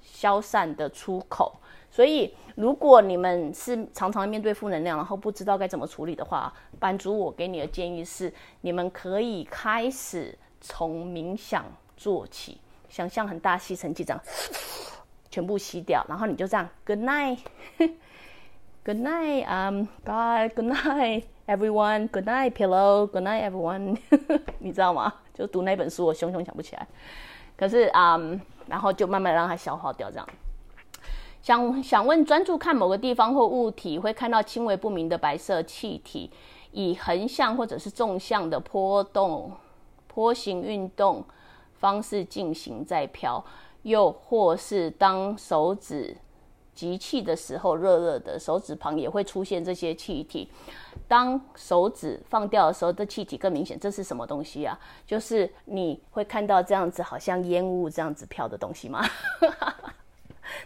[0.00, 1.52] 消散的出口。
[1.94, 11.64] 所以，如果你们是常常面对负能量，然后不知道该怎么处理的话，版主我给你的建议是，你们可以开始从冥想
[11.96, 14.20] 做起，想象很大吸尘器这样。
[15.30, 23.96] 全部吸掉，然后你就这样，Good night，Good night， 嗯 God，Good night，everyone，Good night，pillow，Good night everyone，
[24.58, 25.14] 你知道吗？
[25.32, 26.84] 就读那本书，我熊熊想不起来。
[27.56, 30.28] 可是，嗯，然后就慢慢让它消耗掉，这样。
[31.44, 36.30] 想想问，专注看某个地方或物体，会看到轻微不明的白色气体，
[36.72, 39.52] 以横向或者是纵向的波动、
[40.06, 41.22] 波形运动
[41.74, 43.44] 方式进行在飘。
[43.82, 46.16] 又或是当手指
[46.74, 50.50] 集气的时候，热热的手指旁也会出现这些气体。
[51.06, 53.78] 当手指放掉的时候，这气体更明显。
[53.78, 54.80] 这是什么东西啊？
[55.06, 59.04] 就是你会看到这样子，好像烟雾这样子飘的东西吗？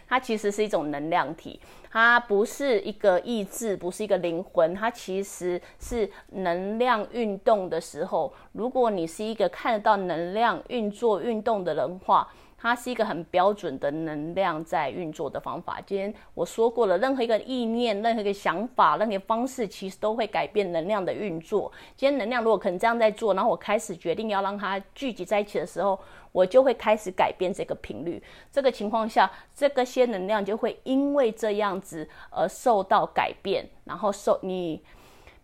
[0.07, 1.59] 它其实是一种能量体，
[1.91, 8.33] 它不是一个意志，不是一个灵魂，它其实是能量运动的时候。
[8.51, 12.27] 如果你是一个看得到能量运作运动的人话。
[12.61, 15.79] 它是一个很标准的能量在运作的方法。
[15.85, 21.71] 今天我说过了，任何一个意念、任何一个想法、任何方式，其实都会改变能量的运作。
[21.95, 25.97] 今天能量如果可能这样在做，然后我开始决定要让它聚集在一起的时候，
[26.33, 28.21] 我就会开始改变这个频率。
[28.51, 34.83] 这个情况下，这个些能量就会因为这样子而受到改变，然后受你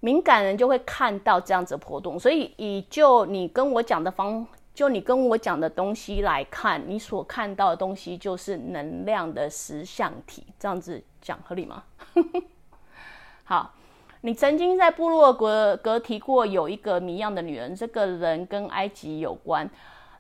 [0.02, 2.20] 敏感人就会看到这样子的波动。
[2.20, 4.46] 所以以就你跟我讲的方。
[4.76, 11.82] 就你跟我讲的东西来看，你所看到的东西就是能量的实相体，这样子讲合理吗？
[13.46, 13.74] 好，
[14.20, 19.70] 你曾经在部落格格提过有一个谜样的女人，这个人跟埃及有关，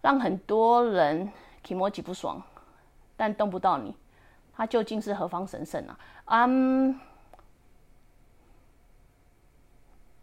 [0.01, 1.29] 让很多人
[1.61, 2.41] 提莫吉不爽，
[3.17, 3.93] 但动不到你，
[4.55, 5.99] 她究竟是何方神圣啊？
[6.27, 6.97] 嗯。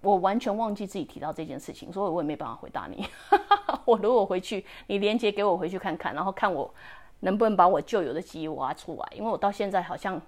[0.03, 3.07] 我完全忘记自己提到这件事情，所以我也没办法回答你。
[3.87, 6.73] 我如果回去，你连接给我回去看看，然后看我
[7.21, 10.21] 能不能把我旧有的记忆挖出来，因为我到现在好像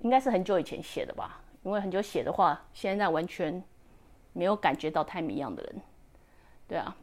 [0.00, 1.40] 应该是很久以前写的吧。
[1.62, 3.62] 因为很久写的话，现在完全
[4.32, 5.80] 没有感觉到太迷样的人，
[6.66, 6.96] 对啊。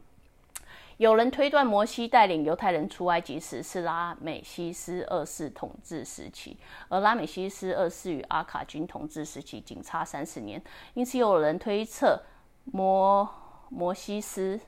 [1.00, 6.58] 有人推断，摩西带领犹太人出埃及时是拉美西斯二世统治时期，
[6.90, 12.20] 而拉美西斯二世与阿卡军统治时期仅差三十年，因此有人推测
[12.66, 13.26] 摩
[13.70, 14.60] 摩西斯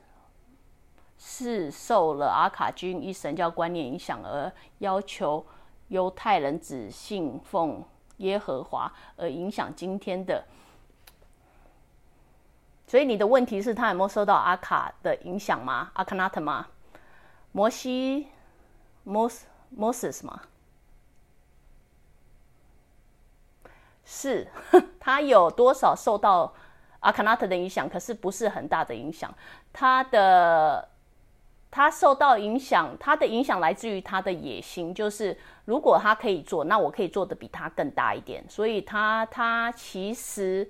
[1.19, 5.45] 是受了阿卡军一神教观念影响，而要求
[5.89, 7.83] 犹太人只信奉
[8.17, 10.43] 耶和华，而影响今天的。
[12.93, 15.89] 所以你的问题是，他有没有受到阿卡的影响吗？
[15.93, 16.67] 阿卡纳特吗？
[17.51, 18.27] 摩西，
[19.03, 20.41] 摩斯，摩斯吗？
[24.05, 24.47] 是，
[25.01, 26.53] 他有多少受到
[26.99, 27.89] 阿卡纳特的影响？
[27.89, 29.33] 可是不是很大的影响。
[29.73, 30.87] 他的，
[31.71, 38.47] 他受到影响，他的影响来自于他的野心，就是如果他可以做，那我可以做的比他更大一点。
[38.47, 40.69] 所以他，他其实。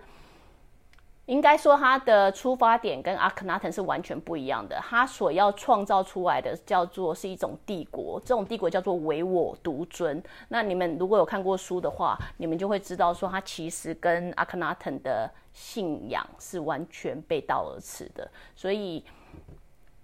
[1.25, 4.75] 应该说，他的出发点跟阿克纳腾是完全不一样的。
[4.81, 10.21] 他所要创造出来的叫做是一种帝国，这种帝国叫做唯我独尊。
[10.49, 18.29] 那你们如果有看过书的话，你们就会知道说，他其实跟阿克纳腾的信仰是完全背道而驰的。
[18.53, 19.01] 所以，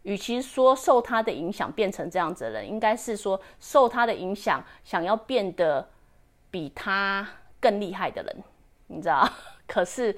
[0.03, 5.85] 与其说受他的影响变成这样子的人，应该是说受他的影响想要变得
[6.49, 7.27] 比他
[7.59, 8.43] 更厉害的人，
[8.87, 9.29] 你知道？
[9.67, 10.17] 可是。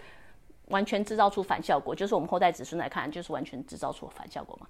[0.72, 4.66] 完全制造出反效果，就是我们后代子孙来看，就是完全制造出反效果嘛。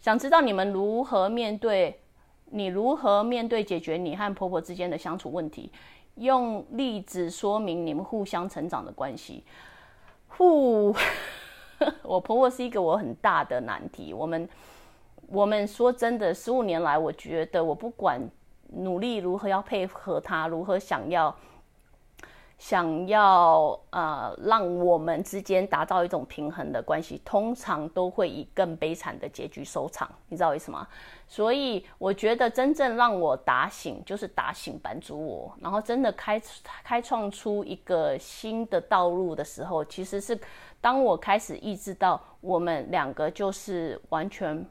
[0.00, 2.00] 想知道你们如何面对，
[2.46, 5.70] 你如何面对解决你和婆婆之间的相处问题？
[6.16, 9.44] 用例子说明你们互相成长的关系。
[10.28, 10.94] 互，
[12.02, 14.12] 我婆婆是一个我很大的难题。
[14.12, 14.48] 我们，
[15.28, 18.20] 我们说真的，十五年来，我觉得我不管
[18.68, 21.34] 努力如何要配合她，如何想要。
[22.58, 30.86] 想要呃让我们之间达到一种平衡的关系，通常都会以更悲惨的结局收场，你知道为什么？
[31.26, 36.40] 所以我觉得真正让我打醒，就是打醒版主我，然后真的开
[36.82, 40.38] 开创出一个新的道路的时候，其实是
[40.80, 44.64] 当我开始意识到我们两个就是完全。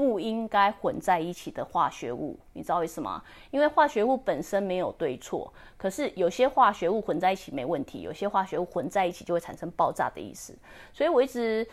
[0.00, 3.22] 不应该混在一起的化学物，你知道为什么？
[3.50, 10.56] 因为化学物本身没有对错，可是有些化学物混在一起没问题，有些化学物混在一起就会产生爆炸的意思。
[10.94, 11.68] 所以我一直，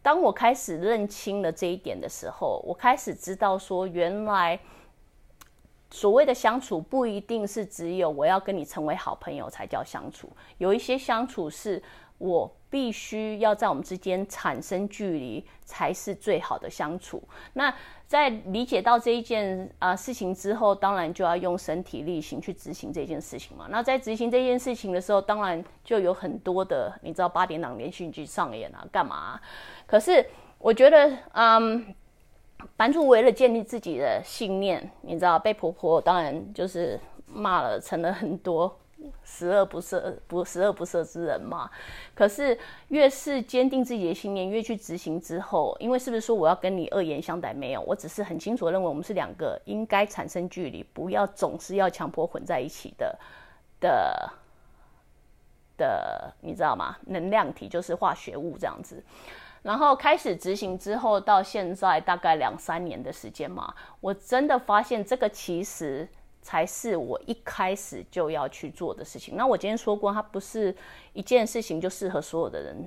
[0.00, 4.56] 当我开始认清了这一点的时候，我开始知道说，原来
[5.90, 11.82] 所谓的相处不一定是只有我要跟你成为好朋友才叫相处，有一些相处是。
[12.22, 17.20] 我必须要在我们之间产生距离，才是最好的相处。
[17.54, 17.74] 那
[18.06, 23.66] 在理解到这一件啊事情之后，当然就要用身体力行去执行这件事情嘛。
[23.68, 29.40] 那在执行这件事情的时候，当然就有很多的，你知道八点档连续剧上演啊，干嘛？
[29.84, 30.24] 可是
[30.58, 31.92] 我觉得，嗯，
[32.76, 38.78] 版主为了建立自己的信念，你知道，被婆婆当然就是骂了，成了很多。
[39.24, 41.70] 十恶不赦不十恶不赦之人嘛，
[42.14, 47.52] 可是越是坚定自己的信念，越去执行之后，因为是不是说我要跟你恶言相待？
[47.54, 53.18] 没有，我只是很清楚认为我们是两个应该产生距离，不要总是要强迫混在一起的
[53.80, 54.32] 的
[55.76, 56.96] 的，你知道吗？
[57.06, 59.02] 能量体就是化学物这样子。
[59.62, 66.08] 然后开始执行之后，到现在大概两三年的时间嘛，我真的发现这个其实。
[66.42, 69.36] 才是我一开始就要去做的事情。
[69.36, 70.74] 那我今天说过，它不是
[71.12, 72.86] 一件事情就适合所有的人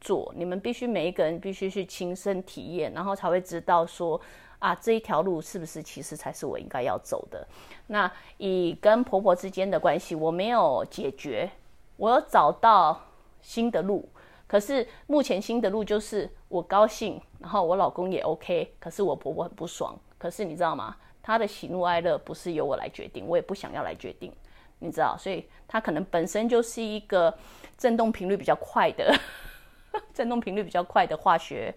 [0.00, 0.32] 做。
[0.36, 4.20] 你们必须每一个人必须去亲身体验，然后才会知道说
[4.58, 7.46] 啊，这一条路是不是其实才是我应该要走的。
[7.86, 11.48] 那以跟婆婆之间的关系，我没有解决，
[11.96, 13.00] 我有找到
[13.40, 14.08] 新的路。
[14.46, 19.96] 可是目前新的路就是我高兴，然后我老公也 OK，可是我婆婆很不爽。
[20.18, 20.96] 可是你知道吗？
[21.30, 24.32] 他的喜怒哀乐不是由我来决定，我也不想要来决定，
[24.80, 27.32] 你知道，所以他可能本身就是一个
[27.78, 29.14] 振动频率比较快的，
[30.12, 31.72] 振动频率比较快的化学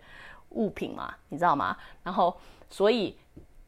[0.50, 1.78] 物品嘛，你知道吗？
[2.02, 2.36] 然后，
[2.70, 3.16] 所以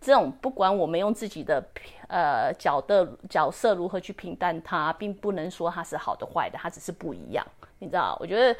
[0.01, 1.63] 这种不管我们用自己的
[2.07, 7.45] 呃角的角色如何去评淡它，并不能说它是好的坏的，它只是不一样，
[7.77, 8.17] 你知道？
[8.19, 8.59] 我觉得。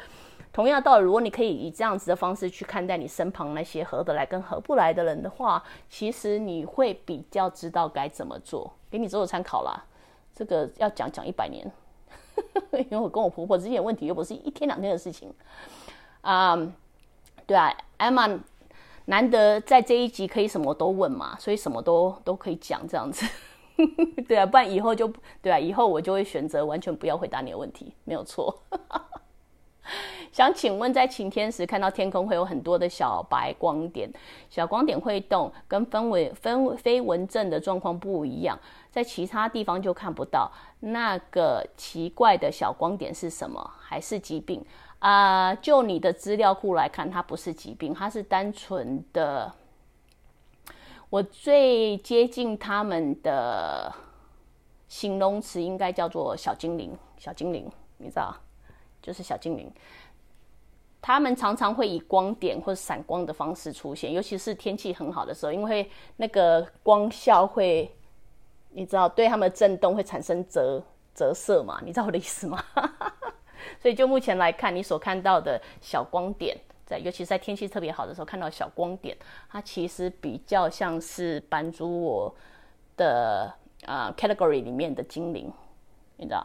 [0.56, 8.72] 同样道理，如果你可以以这样子的方式去看待你身旁那些合得来跟合不来的人的话，其实你会比较知道该怎么做。
[8.90, 9.84] 给你做做参考啦，
[10.34, 11.70] 这个要讲讲一百年，
[12.72, 15.30] 因为我跟我婆婆之间的问题又不是一天两天的事情
[16.22, 16.56] 啊。
[17.46, 18.40] 对啊，Emma
[19.04, 23.26] 难得在这一集可以什么都问嘛，所以什么都都可以讲这样子。
[24.26, 28.62] 对啊，不然以后就对啊，以后我就会选择完全不要回答你的问题，没有错。
[30.36, 34.06] 想请问，在晴天时看到天空会有很多的小白光点，
[34.50, 38.58] 小光点会动，跟氛围分非文正的状况不一样，
[38.90, 40.52] 在其他地方就看不到。
[40.80, 43.70] 那个奇怪的小光点是什么？
[43.80, 44.62] 还是疾病？
[44.98, 49.50] 啊，就你的资料库来看，它不是疾病，它是单纯的。
[51.08, 53.90] 我最接近他们的
[54.86, 58.36] 形容词应该叫做小精灵，小精灵，你知道？
[59.02, 59.70] 就是小精灵，
[61.06, 67.88] 他们常常会以光点或闪光的方式出现，尤其是天气很好的时候，因为那个光效会，
[68.70, 70.82] 你知道，对他们的震动会产生折
[71.14, 71.80] 折射嘛？
[71.84, 72.60] 你知道我的意思吗？
[73.78, 79.16] 所以就目前来看，你所看到的小光点，在尤其是在天气特别好的时候看到小光点，
[79.48, 82.34] 它其实比较像是版主我
[82.96, 83.54] 的
[83.84, 85.52] 啊 category 里面的精灵，
[86.16, 86.44] 你知道。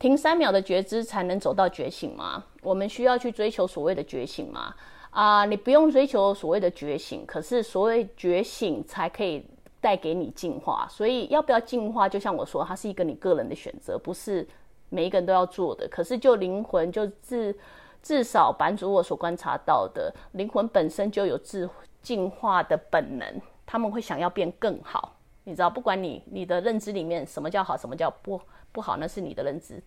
[0.00, 2.42] 停三秒的觉知才能走到觉醒吗？
[2.62, 4.74] 我们需要去追求所谓的觉醒吗？
[5.10, 9.44] 啊，你不用追求所谓的觉醒，可是所谓觉醒才可以
[9.78, 10.88] 带给你进化。
[10.88, 14.48] 所以要不要进化，就像我说，它是一个你个人的选择，不是
[14.88, 15.86] 每一个人都要做的。
[15.88, 17.54] 可是就灵魂，就至
[18.02, 21.68] 至少版主我所观察到的，灵魂本身就有自
[22.00, 25.14] 进化的本能，他们会想要变更好。
[25.44, 28.40] 你知道，不管你你的认知里面什么叫好，什么叫不。
[28.72, 29.82] 不好，那是你的认知，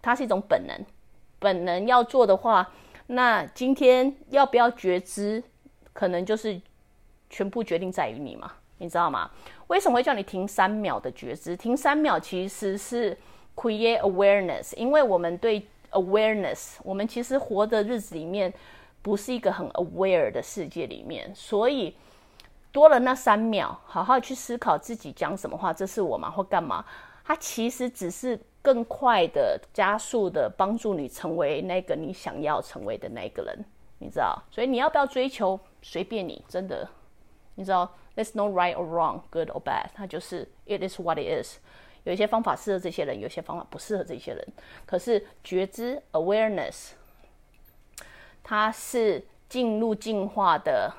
[0.00, 0.76] 它是一种本能。
[1.40, 2.68] 本能要做的话，
[3.06, 5.42] 那今天要不要觉知，
[5.92, 6.60] 可能就是
[7.30, 9.30] 全部决定在于你嘛，你知道吗？
[9.68, 11.56] 为什么会叫你停三秒的觉知？
[11.56, 13.16] 停三秒其实是
[13.54, 18.52] create awareness，因为我们对 awareness，我们其实活的日子里面
[19.00, 21.94] 不是一个很 aware 的世界里面，所以
[22.72, 26.28] 多了那三秒，好好去思考自己讲什么话，这是我吗？
[26.28, 26.84] 或干嘛？
[27.28, 33.64] 它其实只是更快的、加速的帮助你成为那个你想要成为的那个人，
[33.98, 34.42] 你知道？
[34.50, 35.60] 所以你要不要追求？
[35.82, 36.88] 随便你，真的，
[37.56, 41.58] 你知道？There's no right or wrong, good or bad，它就是 It is what it is。
[42.04, 44.42] 有一些方法适合这些人，有些方法不适合这些人。
[44.86, 46.92] 可是觉知 （awareness）
[48.42, 50.90] 它是进入进化的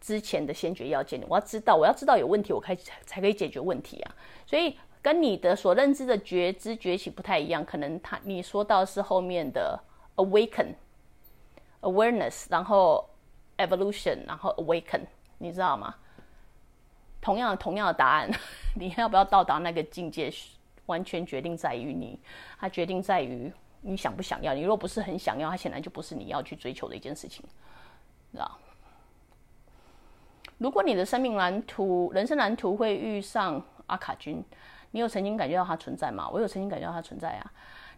[0.00, 1.22] 之前的先决要件。
[1.28, 4.16] 我要知道，我要知道有问题，我开才可以解决问题啊。
[4.44, 4.76] 所以。
[5.06, 9.78] 跟你的所认知的觉知觉醒不太一样，可能他你说到是后面的
[10.16, 10.74] awaken
[11.82, 13.08] awareness，然后
[13.56, 15.02] evolution，然后 awaken，
[15.38, 15.94] 你知道吗？
[17.20, 18.28] 同样同样的答案，
[18.74, 20.28] 你要不要到达那个境界，
[20.86, 22.18] 完全决定在于你，
[22.58, 23.52] 它决定在于
[23.82, 24.54] 你想不想要。
[24.54, 27.44] 你若不是很想要，它显然就不是你要去追求的一件事情，
[28.32, 28.58] 知道？
[30.58, 34.42] 如果你的生命蓝图、人生蓝图会遇上阿卡君。
[34.92, 36.28] 你有曾经感觉到它存在吗？
[36.32, 37.52] 我有曾经感觉到它存在啊。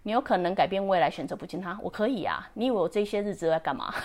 [0.04, 1.78] 你有可能改变未来，选择不见它？
[1.82, 2.48] 我可以啊。
[2.54, 3.94] 你以为我这些日子在干嘛？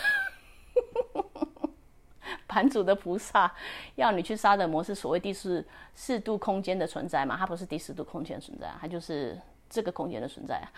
[2.47, 3.51] 盘主的菩萨
[3.95, 7.35] 要你去杀的魔是所谓第四四度空间的存在吗？
[7.37, 10.69] 它不是第四度空间存在，它就是这个空间的存在啊。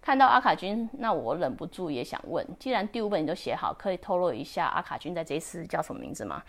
[0.00, 6.42] 看到阿卡君，那我忍不住也想问：既然第五本你都写好，可以透露一下阿卡君在这一次叫什么名字吗？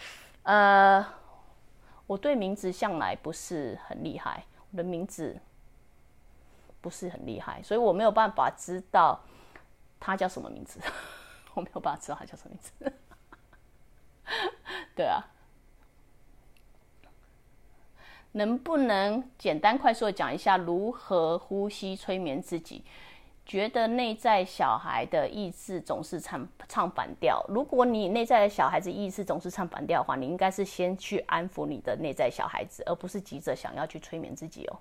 [0.43, 1.05] 呃，
[2.07, 4.43] 我对名字向来不是很厉害。
[4.75, 5.39] 的名字
[6.81, 9.19] 不是很厉害，所以我没有办法知道
[9.99, 10.79] 他叫什么名字。
[11.53, 12.93] 我没有办法知道他叫什么名字。
[14.95, 15.23] 对啊，
[18.31, 22.83] 能不能简单快速的讲一下如何呼吸催眠自己？
[23.45, 27.43] 觉得内在小孩的意志总是唱唱反调。
[27.49, 34.79] 如果你内在的小孩子意志总是唱反调的话，你应该是先去安抚你的内在小孩子，而不是急着想要去催眠自己哦。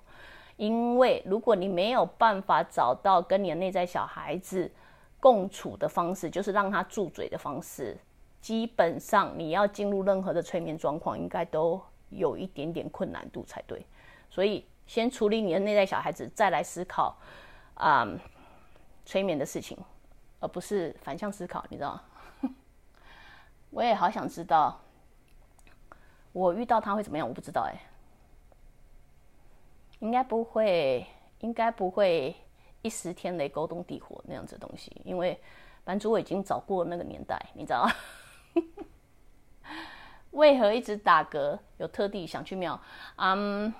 [0.55, 4.71] 因为如果你没有办法找到跟你的内在小孩子
[5.19, 7.97] 共处的方式，就是让他住嘴的方式，
[8.39, 13.85] 基本上你要进入任何的催眠状况，应该都有一点点困难度才对。
[14.29, 17.17] 所以先处理你的内在小孩子，再来思考
[17.73, 18.07] 啊。
[19.05, 19.77] 催眠的事情，
[20.39, 22.03] 而不是反向思考，你知道吗？
[23.71, 24.79] 我也好想知道，
[26.31, 27.27] 我遇到他会怎么样？
[27.27, 27.75] 我不知道哎，
[29.99, 31.05] 应该不会，
[31.39, 32.35] 应该不会
[32.81, 35.39] 一时天雷勾动地火那样子的东西，因为
[35.83, 37.91] 版主我已经找过那个年代，你知道吗？
[40.31, 41.59] 为何一直打嗝？
[41.77, 42.79] 有特地想去庙？
[43.17, 43.73] 嗯，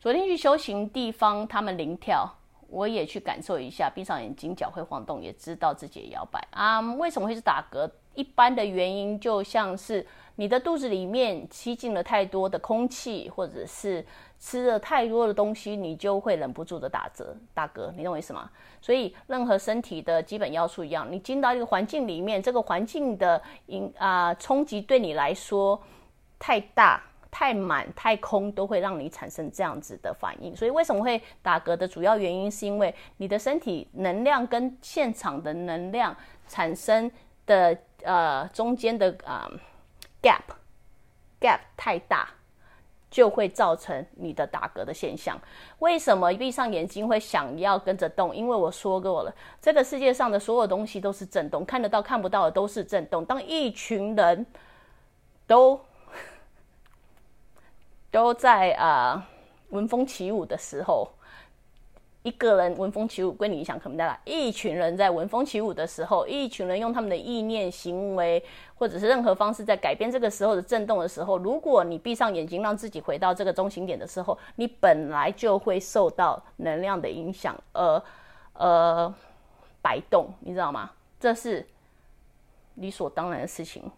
[0.00, 2.38] 昨天去修行地方，他们灵跳。
[2.72, 6.80] 我也去感受一下，闭上眼睛，脚会晃动，也知道自己也摇摆啊。
[6.96, 7.88] 为什么会是打嗝？
[8.14, 10.06] 一般的原因就像是
[10.36, 14.04] 你的肚子里面吸进了太多的空气，或者是
[14.38, 17.24] 吃了太多的东西，你就会忍不住的打嗝。
[17.52, 18.50] 打嗝，你懂我意思吗？
[18.80, 25.80] 所以任何身体的基本要素一样，你进到一个环境里面，这个环境的影啊冲击对你来说
[26.38, 27.02] 太大。
[27.32, 36.14] 太满、太空都会让你产生这样子的反应，所以为什么会打嗝的主要原因，是因为你的身体能量跟现场的能量
[36.46, 37.10] 产生
[37.46, 39.50] 的呃中间的啊
[40.22, 40.42] gap
[41.40, 42.28] gap 太大，
[43.10, 45.40] 就会造成你的打嗝的现象。
[45.78, 48.36] 为什么闭上眼睛会想要跟着动？
[48.36, 53.24] 因为我说过了，这个世界上的所有东西都是震动，看得到、看不到的都是震动。
[53.24, 54.44] 当一群人
[55.46, 55.80] 都
[58.12, 59.26] 都在啊
[59.70, 61.08] 闻风起舞的时候，
[62.22, 64.20] 一个人闻风起舞，归你影响可能大。
[64.24, 68.44] 一群人在闻风起舞的时候，一群人用他们的意念、行为，
[68.74, 78.02] 或者是任何方式在改变这个时候的震动的时候，如果你闭上眼睛，让自己回到这个中心点的时候，你本来就会受到能量的影响，而
[78.52, 79.12] 呃
[79.80, 80.90] 摆动，你知道吗？
[81.18, 81.66] 这是
[82.74, 83.90] 理所当然的事情，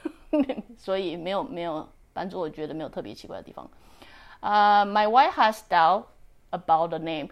[0.76, 3.69] 所以没有没有帮助，我觉得没有特别奇怪的地方。
[4.41, 6.05] 呃，My wife has doubt
[6.49, 7.29] about the name.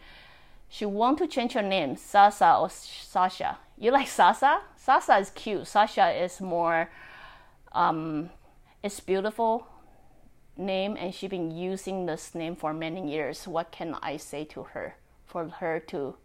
[0.70, 3.58] She want to change her name, Sasa or Sasha.
[3.78, 4.62] You like Sasa?
[4.78, 5.66] Sasa is cute.
[5.66, 6.90] Sasha is more,
[7.74, 8.30] um,
[8.84, 9.64] it's beautiful
[10.56, 13.48] name, and she been using this name for many years.
[13.48, 14.94] What can I say to her
[15.26, 16.16] for her to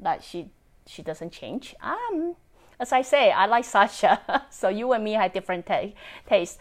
[0.00, 0.50] that she
[0.86, 1.74] she doesn't change?
[1.80, 2.36] Um,
[2.78, 4.20] as I say, I like Sasha.
[4.50, 5.92] so you and me have different ta-
[6.28, 6.58] taste.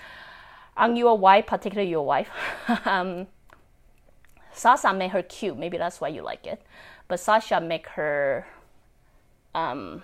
[0.77, 2.29] On your wife, particularly your wife,
[2.85, 3.27] um,
[4.53, 5.57] Sasa made her cute.
[5.57, 6.61] Maybe that's why you like it.
[7.07, 8.45] But Sasha make her
[9.53, 10.03] um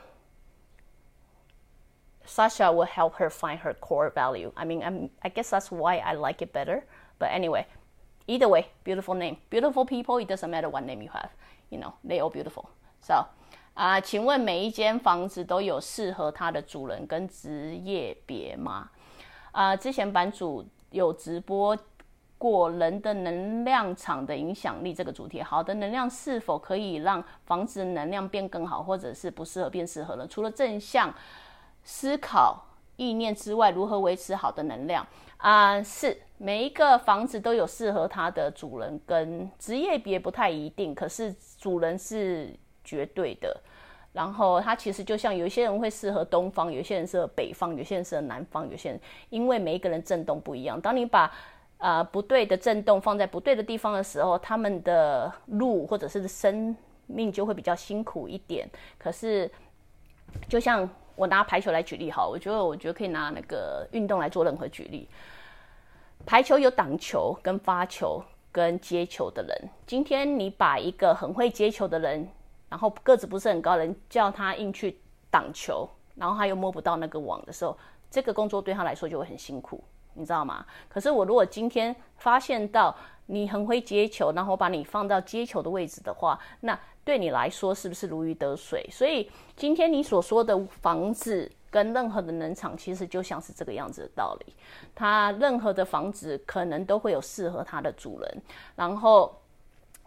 [2.25, 4.51] Sasha will help her find her core value.
[4.57, 6.83] I mean, I'm, I guess that's why I like it better.
[7.19, 7.65] But anyway,
[8.27, 9.37] either way, beautiful name.
[9.49, 11.29] Beautiful people, it doesn't matter what name you have.
[11.69, 12.69] You know, they all beautiful.
[12.99, 13.25] So,
[13.75, 18.89] 啊、uh,，请问每一间房子都有适合它的主人跟职业别吗？
[19.52, 21.76] 啊、之前版主有直播
[22.36, 30.26] 过人的能量场的影响力这个主题，好的能量是否可以让房子能量变更好，或者是不适合变适合了？
[30.26, 31.14] 除了正向
[31.84, 32.64] 思考
[32.96, 35.82] 意念之外，如何维持好的能量啊？
[35.82, 43.60] 是每一个房子都有适合它的主人跟职业别不太一定，可是主人是绝对的。
[44.12, 49.00] 然后它其实就像有一些人会适合东方，有些人适合北方，有些人适合南方，有些人
[49.30, 50.80] 因为每一个人震动不一样。
[50.80, 51.32] 当你把
[51.78, 58.68] 呃不对的震动放在不对的地方的时候，他们的路或者是生命就会比较辛苦一点。
[58.98, 59.50] 可是
[60.48, 65.08] 就像我拿排球来举例哈，我觉得我觉得可以拿那个运动来做任何举例。
[66.24, 69.68] 排球有挡球、跟发球、跟接球的人。
[69.86, 72.28] 今天你把一个很会接球的人，
[72.72, 74.98] 然后个子不是很高人，叫他硬去
[75.30, 77.76] 挡球，然后他又摸不到那个网的时候，
[78.10, 80.64] 这个工作对他来说就会很辛苦，你知道吗？
[80.88, 82.96] 可是我如果今天发现到
[83.26, 88.88] 你很会接球，然后把你放到接球的位置的话，那对你来说是不是如鱼得水？
[88.90, 94.54] 所以今天你所说的房子跟任何的能场，其实就像是这个样子的道理。
[94.94, 98.42] 它任何的房子可能都会有适合它的主人，
[98.76, 99.38] 然后。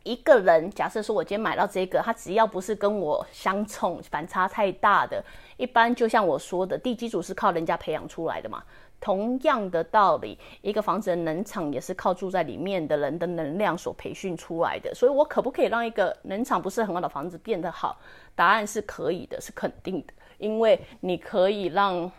[0.06, 5.22] 一个人，假设说我今天买到这个，他只要不是跟我相冲，反差太大的，
[5.58, 8.64] 一般就像我说的，地基主是靠人家培养出来的嘛。
[9.02, 14.94] 同样的道理，一个房子的能场也是靠住在里面的人的能量所培训出来的。
[14.94, 17.98] 所以，我可不可以让一个能场不是很好的房子变得好？
[18.36, 22.12] 答案是可以的，是肯定的，因为你可以让，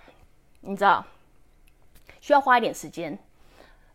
[0.60, 1.04] 你知道，
[2.20, 3.16] 需要花一点时间。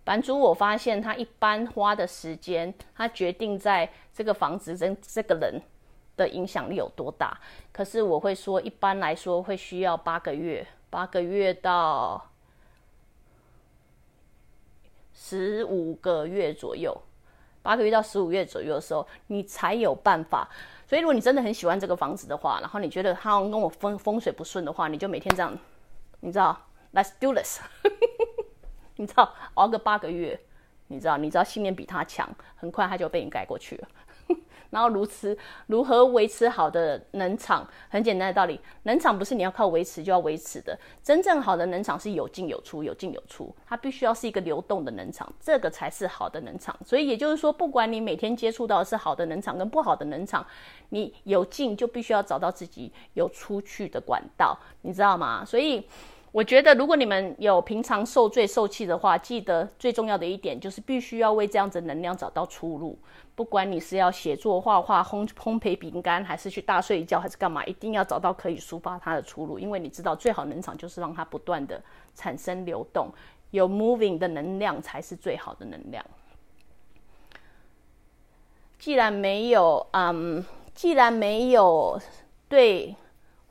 [0.03, 5.61] 版主，我发现他一般花的时间，他决定在这个房子跟这个人
[6.17, 7.39] 的影响力有多大。
[7.71, 12.29] 可是我会说，一般来说会需要八个月，八个月到
[15.13, 16.99] 十五个月左右，
[17.61, 20.49] 八个月到十五月左右的时候，你才有办法。
[20.87, 25.55] 所以，如果你真的很喜欢这个房子的话，然后你觉得它跟我风风水不顺的话，你就每天这样，
[26.19, 26.59] 你知道
[26.91, 27.61] ，Let's do this。
[29.01, 30.39] 你知道熬个八个月，
[30.89, 33.87] 你知道，你知道信念比他强，很快他就被你盖过去了。
[34.69, 35.35] 然后如此
[35.65, 37.67] 如何维持好的能场？
[37.89, 46.77] 很简单的道理，能场不是你要靠维持就要维持的，真正好的能场是有进有出，有进有出，它必须要是一个流动的能场，这个才是好的能场。
[46.85, 50.45] 所以也就是说，不管你每天接触到的是好的能场跟不好的能场，
[50.89, 55.43] 你有进就必须要找到自己有出去的管道，你知道吗？
[55.43, 55.85] 所以。
[56.31, 62.97] 我觉得，如果你们有平常受罪受气的话，记得最重要的一点就是必须要为这样子能量找到出路。
[63.35, 69.59] 不管你是要写作、画画、烘烘焙饼干，还是去大睡一觉，还是干嘛，一定要找到可以抒发它的出路。
[69.59, 71.81] 因为你知道，最好能场就是让它不断的
[72.15, 73.09] 产生流动，
[73.49, 76.05] 有 moving 的能量才是最好的能量。
[78.79, 81.99] 既然没有，嗯，既然没有
[82.47, 82.95] 对。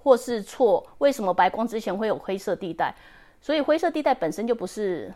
[0.03, 0.85] 或是错？
[0.99, 2.95] 为什么白光之前会有灰色地带？
[3.41, 5.13] 所以灰色地带本身就不是。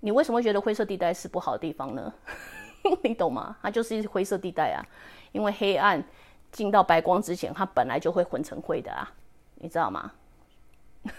[0.00, 2.12] 你为什么觉得灰色地带是不好的地方呢？
[3.02, 3.56] 你懂吗？
[3.62, 4.84] 它就是灰色地带啊，
[5.32, 6.04] 因为黑暗
[6.52, 9.10] 进到白光之前，它本来就会混成灰的啊，
[9.56, 10.12] 你知道吗？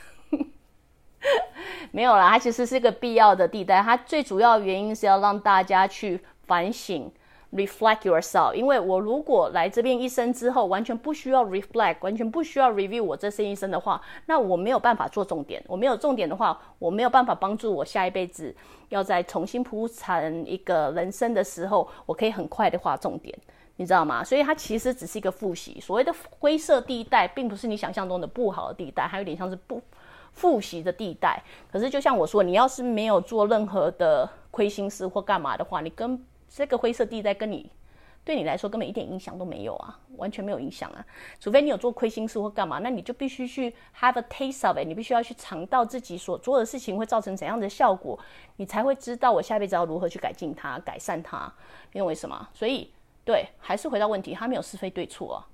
[1.91, 3.81] 没有啦，它其实是一个必要的地带。
[3.81, 7.11] 它最主要原因是要让大家去反省，
[7.53, 15.63] reflect yourself，因为我如果来这边一生之后，完全不需要 reflect，完全不需要 review 我这生一生的话，那我没有办法做重点。
[15.67, 18.53] 我没有重点的话，我没有办法帮助我下一辈子
[18.89, 23.37] 要再重新铺成一个人生的时候，我可以很快的画重点，
[23.77, 24.23] 你知道吗？
[24.23, 25.79] 所以它其实只是一个复习。
[25.79, 29.81] 所谓的灰色地带，并不是你想象中的不好的地带，还有点像是不
[30.33, 31.41] 复习的地带。
[31.71, 36.21] 可是就像我说，你要是没有做任何的亏心事或干嘛的话，你跟
[36.57, 37.69] 这个灰色地带跟你
[38.25, 41.05] 对你来说根本一点影响都没有啊，完全没有影响啊。
[41.39, 48.17] 除非你有做亏心事或干嘛，那你就必须去 have a taste of it，你必须要去尝到自己所做的事情会造成怎样的效果，
[48.55, 51.53] 你才会知道我下辈子要如何去改进它、改善它。
[51.93, 52.49] 因为什么？
[52.55, 52.91] 所以
[53.23, 55.47] 对，还是回到问题，它没有是非对错啊，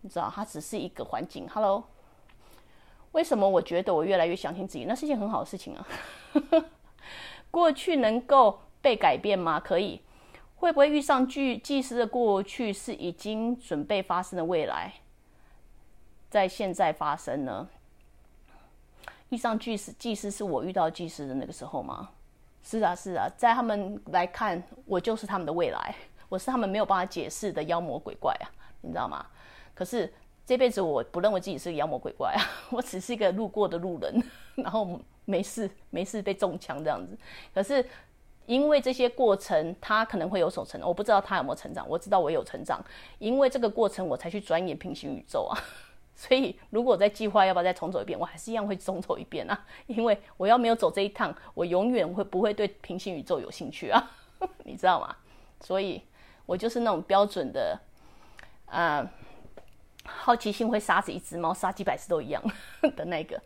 [0.00, 1.48] 你知道，它只是一个环境。
[1.48, 1.84] Hello，
[3.12, 4.84] 为什么我觉得我越来越相信自己？
[4.86, 5.86] 那是一件很好的事情啊。
[7.48, 9.60] 过去能够被改变吗？
[9.60, 10.02] 可以。
[10.60, 14.92] 会不会遇上巨祭司的过去是已经准备发生的未来，
[16.28, 17.68] 在现在发生呢？
[19.28, 22.10] 遇上巨司祭司是我遇到祭司的那个时候吗？
[22.62, 25.94] 是啊，是啊，在他们来看，我就是他们的未来，
[26.28, 28.50] 我是他们没有办法解释的妖魔鬼怪啊，
[28.80, 29.24] 你知道吗？
[29.74, 30.12] 可是
[30.44, 34.20] 这辈子我不认为自己是个妖魔鬼怪啊， 我只是一个路过的路人，
[34.56, 37.16] 然后没事没事被中枪这样子，
[37.54, 37.86] 可是。
[38.48, 42.82] 因为这些过程，他可能会有所成长，我不知道他有没有成长，我知道我有成长。
[43.18, 45.52] 因为这个过程，我才去钻研平行宇宙啊。
[46.16, 49.66] 所以，如果我在计划要不要再重走一遍，我还是一样会重走一遍啊。
[49.86, 54.12] 因为我要没有走这一趟，我永远会不会对平行宇宙有兴趣啊？
[54.64, 55.14] 你知道吗？
[55.60, 56.02] 所以
[56.46, 57.78] 我就是那种标准的，
[58.64, 59.06] 啊，
[60.06, 62.42] 好奇心会杀死一只猫，杀几百次都一样
[62.96, 63.38] 的那个。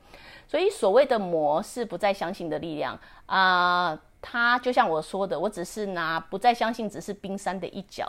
[0.47, 2.97] 所以，所谓的魔是不再相信的力量
[3.27, 4.01] 啊。
[4.25, 8.09] 他就像我说的，我只是拿不再相信，只是冰山的一角。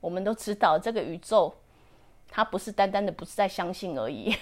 [0.00, 1.52] 我们都知道，这个宇宙，
[2.30, 4.36] 它不是单单的不是在相信而已，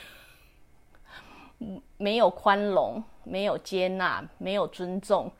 [1.97, 5.32] 没有宽容，没有接纳，没有尊重。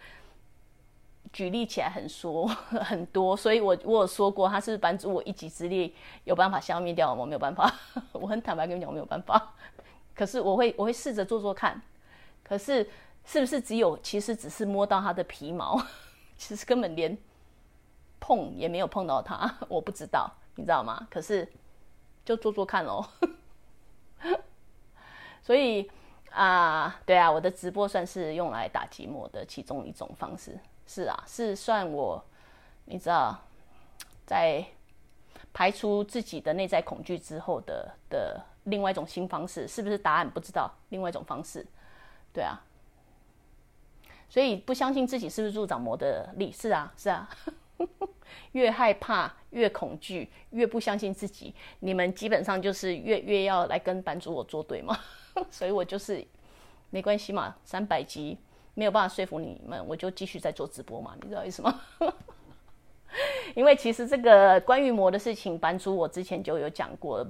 [1.35, 2.47] 举例起来很说
[2.89, 5.95] 很多，所以我我有说过，他是帮助我一己之力
[6.25, 7.71] 有办法消灭掉我，没有办法。
[8.13, 9.53] 我很坦白跟你讲，我没有办法。
[10.15, 11.79] 可是我会我会试着做做看。
[12.43, 12.89] 可是。
[13.25, 15.81] 是不是只有其实只是摸到它的皮毛，
[16.37, 17.16] 其实根本连
[18.20, 21.07] 碰也没有碰到它， 我不知道，你知道吗？
[21.11, 21.51] 可是
[22.25, 23.05] 就做做看喽。
[25.43, 25.91] 所以
[26.31, 32.25] 啊，对啊，我的直播算是用来打寂寞的其中一种方式，是啊，是算我，
[32.85, 33.39] 你知道，
[34.25, 34.64] 在
[35.53, 40.70] 排除自己的内在恐惧之后的的另外一种新方式，是不是答案不知道？
[40.91, 41.66] 另外一种方式，
[42.33, 42.62] 对啊。
[44.33, 46.51] 所以不相信自己是不是助长魔的力？
[46.51, 47.28] 是啊，是啊，
[48.53, 54.99] 越害怕越恐惧，越不相信自己，你们基本上就是越越要来跟版主我作对嘛。
[55.53, 56.26] 所以我就是
[56.89, 58.39] 没关系嘛，三百集
[58.72, 61.80] 没有办法说服你们，我就继续在做直播嘛，你知道为什么？
[63.55, 67.22] 因为其实这个关于魔的事情，版主我之前就有讲过。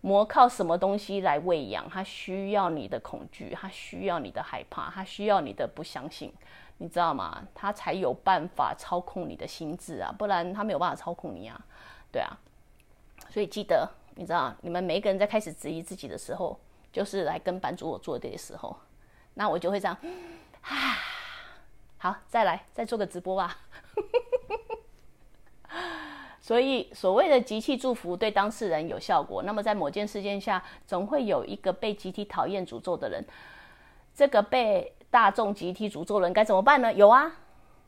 [0.00, 1.88] 魔靠什么东西来喂养？
[1.90, 6.32] 他需要你的恐惧，他需要你的害怕，他需要你的不相信，
[6.78, 7.46] 你知道吗？
[7.54, 11.60] 他才有办法操控你的心智啊，不然他没有办法操控你啊，
[12.12, 12.36] 对啊。
[13.28, 16.58] 所以记得，你知道，你们每一个人在开始质疑自己的时候，
[16.92, 18.76] 就是来跟版主我做对的时候，
[19.34, 19.96] 那我就会这样，
[20.62, 20.96] 啊，
[21.98, 23.58] 好，再来，再做个直播吧。
[26.48, 29.42] 所以，所谓的集体祝福对当事人有效果。
[29.42, 33.22] 那么，在某件事件下，总会有一个被集体讨厌、诅咒的人。
[34.14, 36.90] 这个被大众集体诅咒人该怎么办呢？
[36.94, 37.30] 有啊，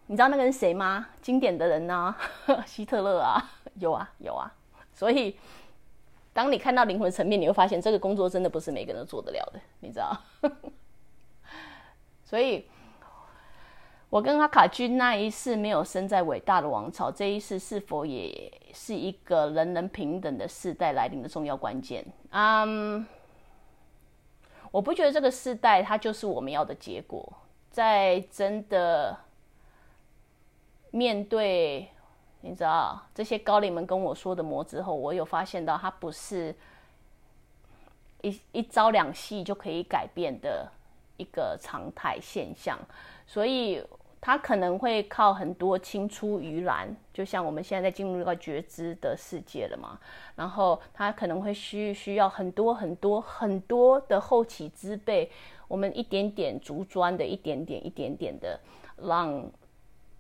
[0.08, 1.08] 你知道那个人谁吗？
[1.22, 2.14] 经典的人呢？
[2.66, 4.52] 希特勒啊，有啊，有啊。
[4.92, 5.34] 所以，
[6.34, 10.14] 当你看到灵魂层面，你会发现这个工作真的不是每个人都做得了的，你知道？
[12.26, 12.66] 所以。
[14.10, 22.04] 我跟阿卡君那一世没有生在伟大的王朝，这一世是否也是一个人人平等的世代来临的重要关键？
[22.30, 23.06] 嗯，
[24.72, 27.32] 我不觉得这个世代它就是我们要的结果。
[27.70, 29.16] 在真的
[30.90, 31.88] 面对
[32.40, 36.52] 你知道这些高龄们跟我说的魔之后，我有发现到它不是
[38.22, 40.68] 一一朝两夕就可以改变的
[41.16, 42.76] 一个常态现象，
[43.24, 43.80] 所以。
[44.20, 49.98] 他可能会靠很多青出于蓝，就像我们现在在进入一个觉知的世界了嘛。
[50.36, 55.30] 然后他可能会需需要很多很多很多的后起之辈，
[55.66, 58.60] 我们一点点竹砖的，一点点一点点的，
[58.98, 59.50] 让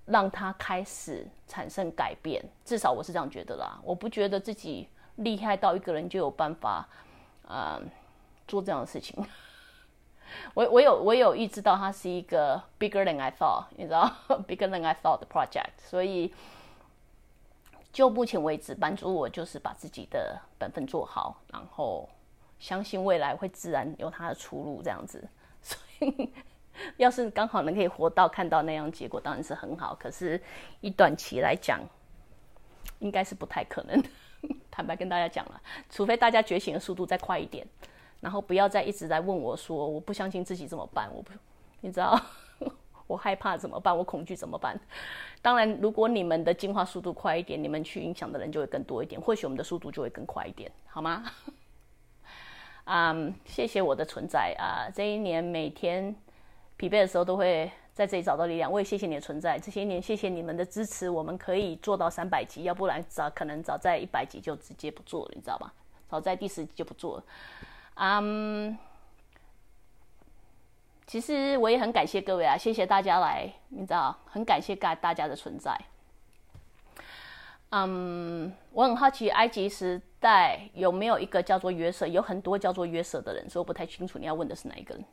[0.06, 2.42] 让他开始产生改变。
[2.64, 3.78] 至少我是这样觉得啦。
[3.84, 6.88] 我不觉得自己厉害到一个人就有办法，
[7.46, 7.78] 呃，
[8.48, 9.22] 做这样的事情。
[10.54, 14.10] 我我有我有预知到它是一个 bigger than I thought，你知道
[14.48, 15.70] bigger than I thought 的 project。
[15.78, 16.34] 所以
[17.92, 22.08] 就目前为止，帮助我就是把自己的本分做好，然后
[22.58, 25.28] 相信未来会自然有它的出路，这样子。
[25.62, 26.32] 所以。
[26.96, 29.94] 要是刚好能可以活到看到那样结果，当然是很好。
[29.96, 30.40] 可是，
[30.80, 31.78] 以短期来讲，
[33.00, 34.02] 应该是不太可能。
[34.70, 35.60] 坦白跟大家讲了，
[35.90, 37.66] 除非大家觉醒的速度再快一点，
[38.20, 41.10] 然后不要再一直在问我说我不相信自己怎么办？
[41.12, 41.32] 我不，
[41.80, 42.20] 你知道，
[43.06, 43.96] 我害怕怎么办？
[43.96, 44.78] 我恐惧怎么办？
[45.42, 51.24] 当然，如果你们的进化速度快一点，你们去影响的人就会更多一点，或许我们的速度就会更快一点，好吗？
[52.84, 54.90] 嗯，谢谢我的存在啊！
[54.94, 56.14] 这一年每天。
[56.76, 58.72] 疲惫的时候都会在这里找到力量。
[58.72, 65.70] 我也谢谢你的存在，这些年谢谢你们的支持，我们可以做到三百集，要不然早可能早在一百集就直接不做了，你知道吧？
[66.08, 67.24] 早在第十集就不做了。
[68.02, 68.78] 嗯，
[71.06, 75.78] 其实我也很感谢各位啊，谢谢大家来，你知道，很感谢大大家的存在。
[77.72, 85.04] 嗯，我很好奇埃及时代有没有一个叫做约瑟，有很多叫做约瑟的人，所以我不太清楚你要问的是哪一个人。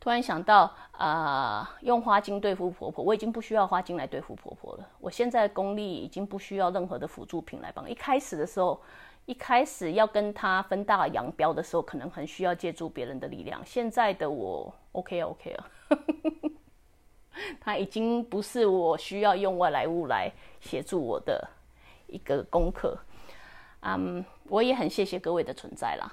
[0.00, 4.88] 突然想到，啊，用花精对付婆婆，我已经不需要花精来对付婆婆了。
[4.98, 7.88] 我现在功力已经不需要任何的辅助品来帮。
[7.88, 8.82] 一开始的时候，
[9.26, 13.60] 一开始要跟他分大扬镳的时候，可能很需要借助别人的力量。
[13.64, 15.70] 现在的我，OK OK 啊，
[17.60, 21.48] 他已经不是我需要用外来物来协助我的
[22.06, 22.98] 一个功课。
[23.80, 26.12] 嗯，我也很谢谢各位的存在啦，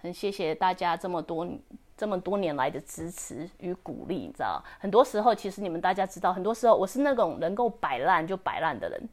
[0.00, 1.46] 很谢谢大家这么多。
[1.94, 9.08] 这么多年来的支持与鼓励，你知道，很多时候其实你们大家知道，很多时候我是那种能够摆烂就摆烂的人，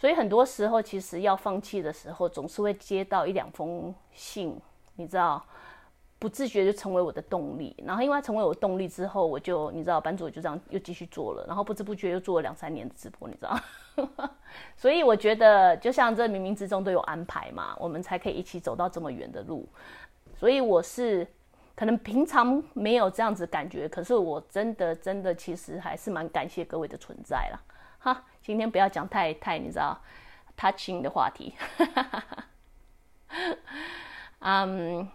[0.00, 4.58] 所以很多时候其实要放弃的时候，总是会接到一两封信，
[4.96, 5.44] 你知道，
[6.18, 7.76] 不自觉就成为我的动力。
[7.86, 13.60] 然后因为成为我动力之后，我就你知道，班主就这样又继续做了，然后不知不觉又做了两三年的直播，你知道。
[14.74, 19.68] 所以我觉得，就像这冥冥之中都有安排嘛，我们才可以一起走到这么远的路。
[20.34, 21.26] 所以我是。
[21.76, 27.60] 可能平常没有这样子感觉，可是我真的真的其实还是蛮感谢各位的存在了。
[28.00, 29.96] 哈，今天不要讲太太你知道
[30.56, 31.54] touching 的话题。
[34.40, 35.08] 嗯，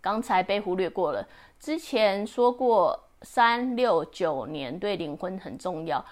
[0.00, 1.26] 刚才被忽略过了。
[1.58, 6.04] 之前说过三六九年对灵魂很重要，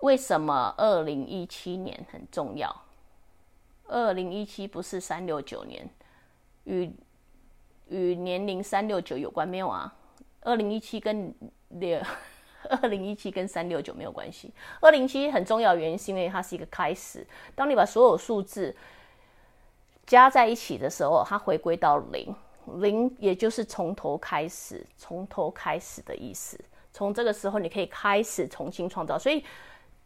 [0.00, 2.82] 为什么二零一七年很重要？
[3.86, 5.88] 二零一七不是三六九年
[6.64, 6.92] 与。
[7.88, 9.94] 与年龄三六九有关没有啊？
[10.40, 11.34] 二零一七跟
[11.68, 12.00] 六，
[12.68, 14.52] 二零一七跟三六九没有关系。
[14.80, 17.26] 二零七很重要原因是因为它是一个开始。
[17.54, 18.74] 当你把所有数字
[20.06, 22.34] 加在一起的时候，它回归到零，
[22.80, 26.58] 零也就是从头开始，从头开始的意思。
[26.92, 29.18] 从这个时候，你可以开始重新创造。
[29.18, 29.44] 所以。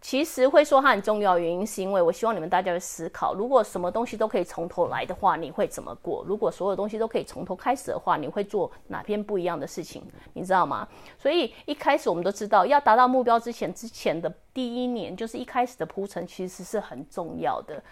[0.01, 6.25] 其实会说它很重要，原因是因为我希望你们大家去思考：如果什么东西都可以从头来的话，你会怎么过？
[6.25, 10.03] 如果所有东西都可以从头开始的话，你会做哪篇不一样的事情？
[10.35, 10.87] 你知道吗？
[11.19, 17.83] 所以一开始我们都知道，要达到目标之前，之前的第一年就是一开始的铺陈，其实是很重要的。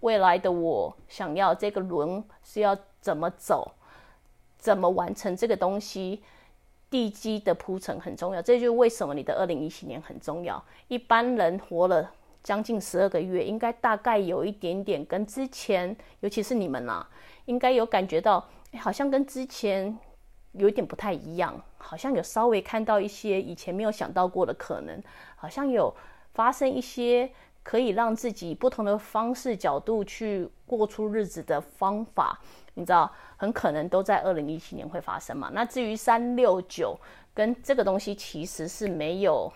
[0.00, 3.72] 未来的我想要这个轮是要怎么走，
[4.58, 6.22] 怎么完成这个东西？
[6.94, 10.64] 地基的铺陈很重要，这就是为什么你的二零一七年很重要。
[10.86, 12.08] 一般人活了
[12.40, 17.04] 将近十二个月，应该大概有一点点跟之前，尤其是你们啦，
[17.46, 19.98] 应该有感觉到，好像跟之前
[20.52, 25.02] 有一点不太一样，好像有稍微看到一些以前没有想到过的可能，
[25.34, 25.92] 好像有
[26.32, 27.28] 发生一些
[27.64, 32.38] 可以让自己不同的方式角度去过出日子的方法。
[32.74, 35.50] 你知道，很可能都在二零一七年会发生嘛？
[35.52, 36.96] 那至于三六九
[37.32, 39.52] 跟这个东西其实是没有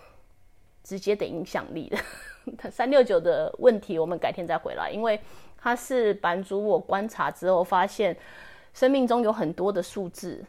[0.82, 1.98] 直接的影响力的。
[2.70, 5.20] 三六九的问题，我们改天再回来，因为
[5.58, 8.16] 它是版主我观察之后发现，
[8.72, 10.42] 生命中有很多的数字，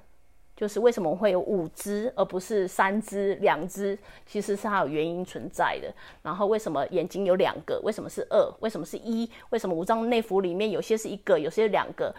[0.60, 5.90] 就是为什么会有五只而不是三只、两只，其实是它有原因存在的。
[6.22, 7.80] 然后为什么眼睛有两个？
[7.82, 8.54] 为什么是二？
[8.60, 9.32] 为什么是一？
[9.52, 12.14] 为什么五脏内腑里面有些是一个，有些两个？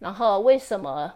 [0.00, 1.14] 然后为什么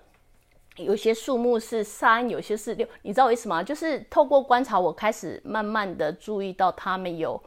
[0.76, 2.86] 有些数目是三，有些是六？
[3.02, 3.60] 你知道为什么？
[3.64, 7.42] 就是透过观察，我开始慢慢的注意到他们有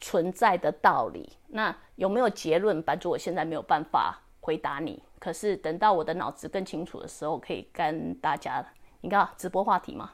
[0.00, 1.30] 存在的道理。
[1.46, 2.82] 那有没有结论？
[2.82, 5.02] 版主，我现在没有办法回答你。
[5.18, 8.64] 可是等到我的脑子更清楚的时候，可以跟大家，
[9.02, 10.12] 你看直播话题吗？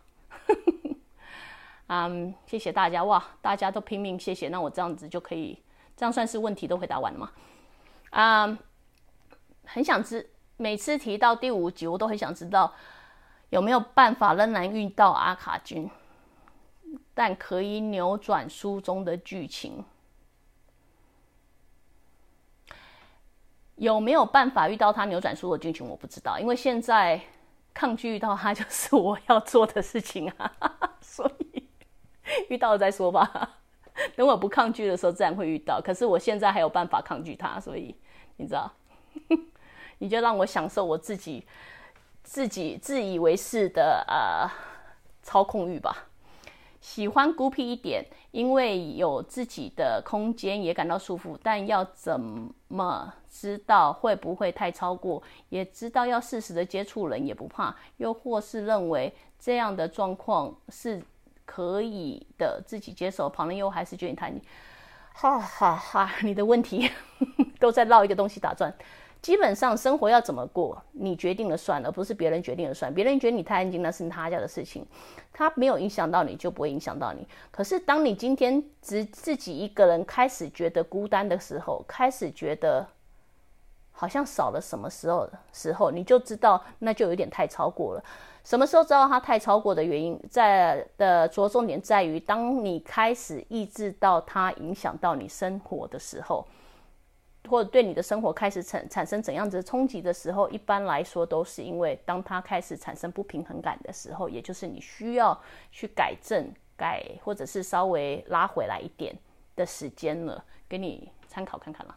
[1.86, 5.62] 嗯，谢谢大家哇，大家都拼命谢谢，那我这样子就可以，
[5.96, 7.30] 这样算是问题都回答完了吗？
[8.10, 8.58] 啊，
[9.64, 12.74] 很想知，每次提到第五集，我都很想知道
[13.50, 15.88] 有没有办法仍然遇到阿卡君，
[17.14, 19.84] 但可以扭转书中的剧情。
[23.76, 25.88] 有没有办法遇到他扭转输的剧情？
[25.88, 27.20] 我不知道，因为现在
[27.72, 30.52] 抗拒遇到他就是我要做的事情啊，
[31.00, 31.68] 所以
[32.48, 33.58] 遇到了再说吧。
[34.16, 35.80] 等我不抗拒的时候，自然会遇到。
[35.80, 37.94] 可是我现在还有办法抗拒他，所以
[38.36, 38.72] 你知道，
[39.98, 41.46] 你就让我享受我自己
[42.22, 44.50] 自己自以为是的呃
[45.22, 46.08] 操控欲吧。
[46.84, 51.36] 喜欢孤僻一点，因为有自己的空间也感到舒服。
[51.42, 52.20] 但要怎
[52.68, 55.22] 么知道会不会太超过？
[55.48, 57.74] 也知道要适时的接触人也不怕。
[57.96, 61.02] 又或是认为这样的状况是
[61.46, 63.30] 可以的，自己接受。
[63.30, 64.30] 旁人又还是觉得你太……
[65.14, 66.90] 哈哈哈，你的问题
[67.58, 68.70] 都在绕一个东西打转。
[69.24, 72.92] 基本上生活要怎么过，你决定了算，而不是别人决定了算。
[72.92, 74.86] 别人觉得你太安静，那是他家的事情，
[75.32, 77.26] 他没有影响到你，就不会影响到你。
[77.50, 82.86] 可是当你今天只自己一个人开始觉得孤单的时候，开始觉得
[83.92, 88.04] 好像少了什么时候时候，你就知道那就有点太超过了。
[88.44, 96.46] 什么时候知道它太超过的原因，在的着重点在于，当你开始意识到它影响到你生活的时候。
[97.48, 105.38] 或者对你的生活开始产产生怎样子的冲击的时候，一般来说都是因为当它开始产生不平衡感的时候，也就是你需要
[105.70, 109.14] 去改正、改或者是稍微拉回来一点
[109.56, 111.96] 的时间了，给你参考看看啦。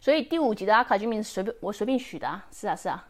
[0.00, 3.08] 所以第五集的阿卡居民随便我随便许的啊，是啊是啊，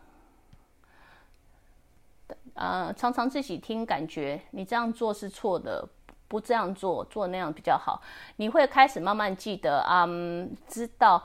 [2.54, 5.88] 呃，常常自己听感觉你这样做是错的。
[6.28, 8.00] 不这样做，做那样比较好。
[8.36, 11.22] 你会开始慢慢记得，嗯，知道，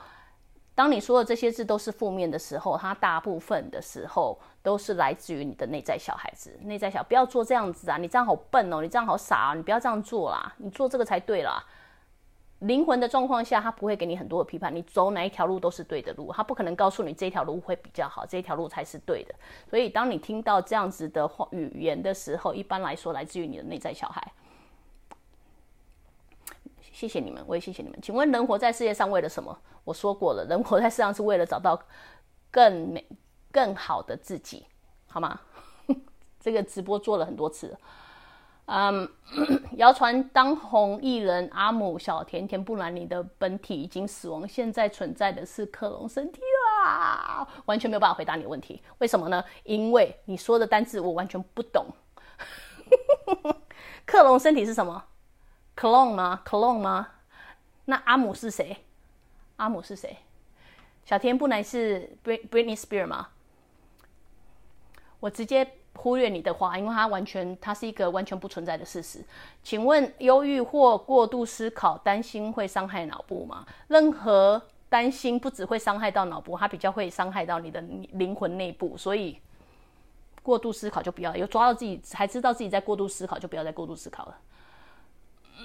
[0.73, 6.57] 当你说的这些字都是负面的时候，它大部分的时候都是来自于你的内在小孩子。
[6.63, 7.97] 内在小，不要做这样子啊！
[7.97, 9.53] 你这样好笨哦，你这样好傻啊！
[9.53, 11.63] 你不要这样做啦，你做这个才对啦。
[12.59, 19.35] 灵魂的状况下，他不会给你很多的批判，你走哪一条路都是对的路，他不可能告诉你这条路会比较好，这条路才是对的。
[19.69, 24.25] 所以，当你听到这样子的话语言的时候，一般来说来自于你的内在小孩。
[26.93, 27.99] 谢谢你们，我也谢谢你们。
[28.01, 29.57] 请问人活在世界上为了什么？
[29.83, 31.77] 我说过了，人活在世上是为了找到
[32.51, 33.05] 更美、
[33.51, 34.65] 更好的自己，
[35.07, 35.39] 好吗？
[36.39, 37.75] 这个直播做了很多次。
[38.65, 39.09] 嗯，
[39.75, 46.39] 谣传当红艺人阿姆小甜甜布兰妮的本体已经死亡，现在存在的是克隆身体
[46.77, 47.45] 啦。
[47.65, 49.43] 完全没有办法回答你的问题，为什么呢？
[49.63, 51.87] 因为你说的单字我完全不懂。
[54.05, 55.03] 克隆身体是什么
[55.75, 57.07] ？clone 吗？clone 吗？
[57.85, 58.77] 那阿姆是谁？
[59.57, 60.17] 阿姆是谁？
[61.05, 63.29] 小田不能是 Britney Spears 吗？
[65.19, 69.23] 我直接忽略你的话，因为它完全，它是一个完全不存在的事实。
[69.61, 73.65] 请问，忧郁或过度思考、担心会伤害脑部吗？
[73.87, 77.81] 任何担心不只会伤害到脑部，它比较会伤害到你的
[78.13, 78.97] 灵魂内部。
[78.97, 79.39] 所以，
[80.41, 84.37] 过度思考就不要，有抓到自己，还知道自己在过度思考，就不要再过度思考了。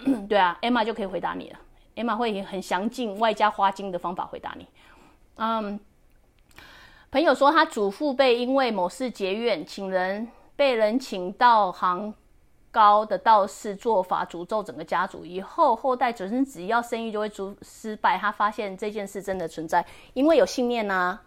[0.28, 1.59] 对啊，Emma 就可以回答你了。
[1.96, 4.66] Emma 会以很详尽、外加花精的方法回答你。
[5.36, 5.80] 嗯，
[7.11, 12.14] 朋友说他祖父辈因为某事结怨，请人被人请到行
[12.70, 18.16] 高的道士做法诅咒整个家族，以后后代子孙只要生意就会出失败。
[18.16, 19.84] 他发现这件事真的存在，
[20.14, 21.18] 因为有信念呐。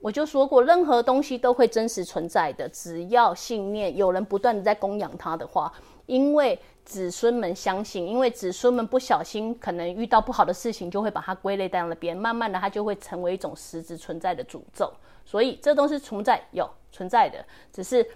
[0.00, 5.70] 我就说过，任何东西都会真实存在的，只要信念有人不断的在供养它的话，
[6.06, 6.58] 因为。
[6.88, 14.90] 子孙们相信，因为子孙们不小心可能遇到不好的事情，就会把它归类在那边，慢慢的它就会成为一种实质存在的诅咒。
[15.26, 18.08] 所以这都是存在有存在的，只是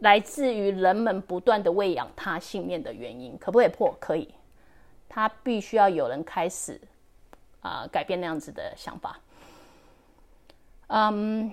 [0.00, 3.38] 来自于人们不断的喂养他信念的原因。
[3.38, 3.96] 可不可以破？
[4.00, 4.34] 可以。
[5.08, 6.80] 他必须要有人开始
[7.60, 9.20] 啊改变那样子的想法。
[10.88, 11.52] 嗯。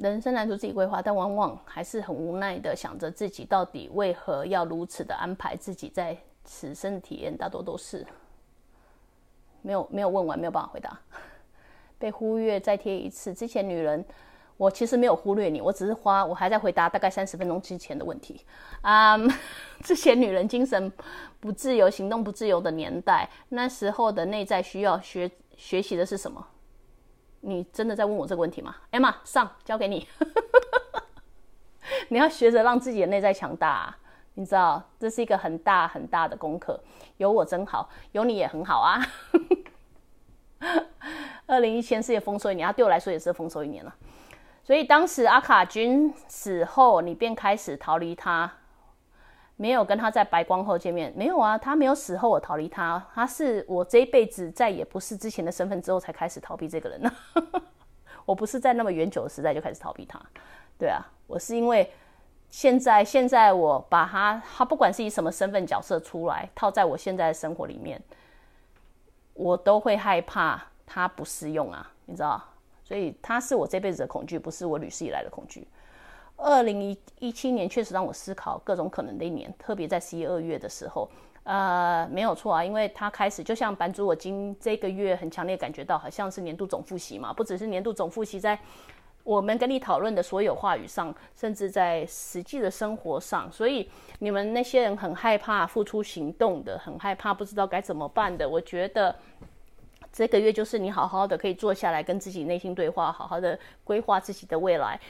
[0.00, 8.06] 人生来说自己规划，但往往还是很无奈的想着自己到底为何要如此的安排自己在此生的体验，大多都是
[9.62, 10.98] 没有没有问完，没有办法回答。
[11.98, 14.04] 被忽略再贴一次，之前女人，
[14.56, 18.44] 我其实没有忽略你，我只是花我还在回答大概三十分钟之前的问题。
[18.82, 19.16] 啊，
[19.82, 20.92] 之前女人精神
[21.40, 26.46] 不自由、行动不自由的年代，那时候的内在需要学学习的是什么？
[27.46, 30.08] 你真的在问我这个问题吗？Emma，上交给你。
[32.08, 33.94] 你要学着让自己的内在强大。
[34.36, 36.80] 你知道，这是一个很大很大的功课。
[37.18, 38.98] 有我真好，有你也很好啊。
[41.46, 43.94] 二零一千世界丰收一年，对我来说也是丰收一年了。
[44.64, 48.50] 所以当时阿卡君死后，你便开始逃离他，
[49.56, 51.12] 没有跟他在白光后见面。
[51.16, 57.12] 没有啊，他没有死后我逃离他，他是我这一辈子再也不是之前的身份之后才开始逃避这个人呢。
[58.24, 60.18] 我不是在那么远久的时代就开始逃避他，
[60.78, 61.90] 对啊，我是因为
[62.48, 68.00] 现在现在我把他他不管是以什么身份角色出来套在我现在的生活里面，
[69.34, 72.42] 我都会害怕他不适用啊，你知道。
[72.82, 75.66] 所以他是我这辈子的恐惧，不是我屡世以来的恐惧。
[76.36, 81.08] 二零一一七年确实让我思考各种可能的一年，特别在十一二月的时候，
[81.44, 88.58] 呃，没有错啊，因为他开始就像版主，我今这个月很强烈感觉到，好像是年度总复习嘛，不只是年度总复习，在
[89.22, 99.14] 我们跟你讨论的所有话语上，甚至在实际的生活上，所以你们那些人很害怕付出行动的，很害怕不知道该怎么办的，我觉得。
[100.16, 105.00] 这个月就是你好好的可以坐下来跟自己内心对话，好好的规划自己的未来。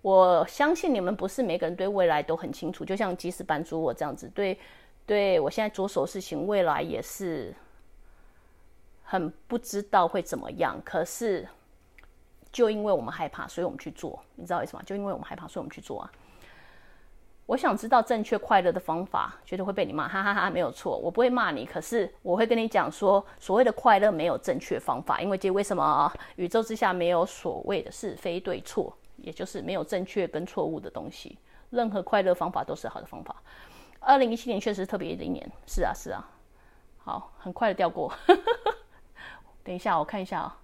[0.00, 4.58] 我相信你们不是每个人对未来都很清楚，就像即使版主我这样子，对，
[5.04, 7.54] 对我现在着手事情，未来也是
[9.02, 10.80] 很不知道会怎么样。
[10.84, 11.46] 可是
[12.52, 14.82] 就因为我们害怕，所以我们去做，你知道为什么？
[14.84, 16.12] 就因为我们害怕，所以我们去做啊。
[17.46, 31.38] 我想知道正确快乐的方法，绝对会被你骂，哈哈哈，没有错，我不会骂你，可是我会跟你讲说，所谓的快乐没有正确方法，因为这为什么宇宙之下没有所谓的是非对错，也就是没有正确跟错误的东西，
[31.70, 33.36] 任何快乐方法都是好的方法。
[34.00, 36.28] 二零一七年确实特别的一年，是啊是啊，
[36.98, 38.12] 好，很快的掉过，
[39.62, 40.58] 等一下我看一下啊，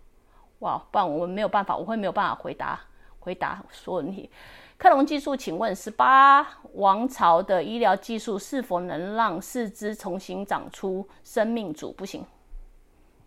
[0.61, 2.81] 哇，不然我们没有办法，我会没有办法回答
[3.21, 4.31] 回答所有问题。
[4.77, 11.93] 克隆技术，请问十八王朝的医疗技术是否能让四肢重新长出生命组？
[11.93, 12.25] 不行。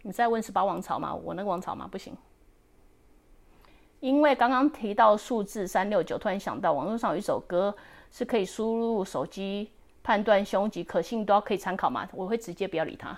[0.03, 1.13] 你在问十八王朝吗？
[1.13, 1.87] 我那个王朝吗？
[1.89, 2.15] 不行。
[3.99, 7.75] 因为刚刚提到数字三六九，突然想到网络上有一首歌
[8.11, 9.71] 是可以输入手机
[10.03, 12.07] 判断凶吉，可信度可以参考吗？
[12.13, 13.17] 我会直接不要理他。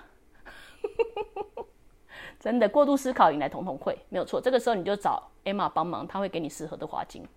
[2.39, 4.39] 真的过度思考引来统统会，没有错。
[4.39, 7.27] 这个时候你就找 Emma 帮忙，他会给你适合的花精。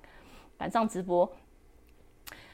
[0.57, 1.28] 赶上直播，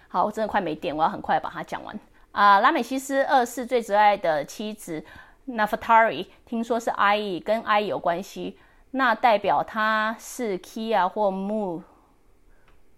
[0.08, 1.94] 好，我真的快没电，我要很快把它讲完
[2.32, 2.60] 啊！
[2.60, 5.04] 拉美西斯二世最挚爱的妻子
[5.46, 8.58] Naftari，听说是 IE 跟 I 有关系，
[8.90, 11.82] 那代表他是 Kia 或 Mu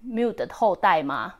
[0.04, 1.36] Mu 的后代吗？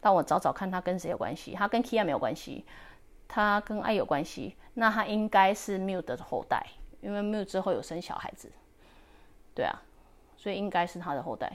[0.00, 2.64] 让我找找看他跟谁有关系，他跟 Kia 没有关系，
[3.28, 6.66] 他跟 I 有关系，那他应该是 Mu 的后代。
[7.02, 8.52] 因为没有之后有生小孩子，
[9.54, 9.72] 对啊，
[10.36, 11.50] 所以应该是他的后代。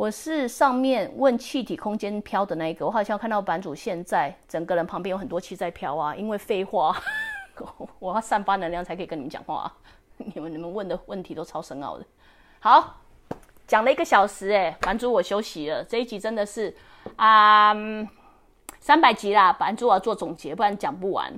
[0.00, 6.16] 我是上面问气体空间飘的那一个，我好像看到版主现在整个人旁边有很多气在飘啊。
[6.16, 6.96] 因为废话，
[8.00, 9.76] 我要散发能量才可以跟你们讲话啊。
[10.16, 12.06] 你们你们问的问题都超深奥的。
[12.60, 12.96] 好，
[13.66, 15.84] 讲了一个小时，哎，版主我休息了。
[15.84, 16.74] 这一集真的是
[17.16, 17.74] 啊，
[18.78, 21.30] 三百集啦，版主我要做总结，不然讲不完。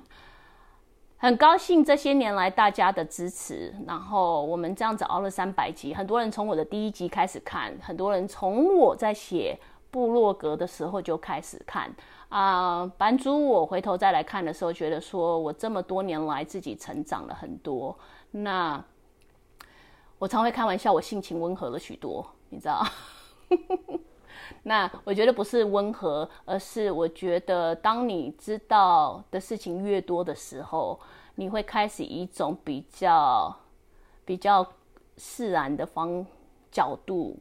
[1.22, 9.56] 很高兴这些年来大家的支持，然后我们这样子熬了三百集，很多人从我的第一集开始看，很多人从我在写
[9.92, 11.88] 部落格的时候就开始看
[12.28, 12.84] 啊。
[12.98, 17.96] 版主我回头再来看的时候，觉得说我这么多年来自己成长了很多。
[18.32, 18.84] 那
[20.18, 22.84] 我常会开玩笑，我性情温和了许多，你知道。
[24.64, 31.00] 那我觉得不是温和，而是我觉得当你知道的事情越多的时候，
[31.34, 33.52] 你会开始以一种比较
[34.24, 34.64] 比较
[35.16, 36.24] 释然的方
[36.70, 37.36] 角度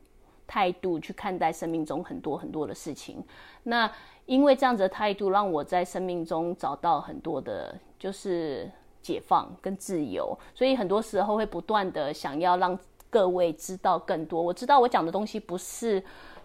[0.48, 3.24] 态度去看待生命中很多很多的事情。
[3.62, 3.92] 那
[4.26, 8.68] 因为这样子的态度，让我在生命中找到很多的，就是
[9.04, 10.36] 解放跟自由。
[10.56, 12.76] 所以很多时候会不断的想要让
[13.12, 14.42] 各位知道更多。
[14.42, 16.04] 我知道我讲的东西不是。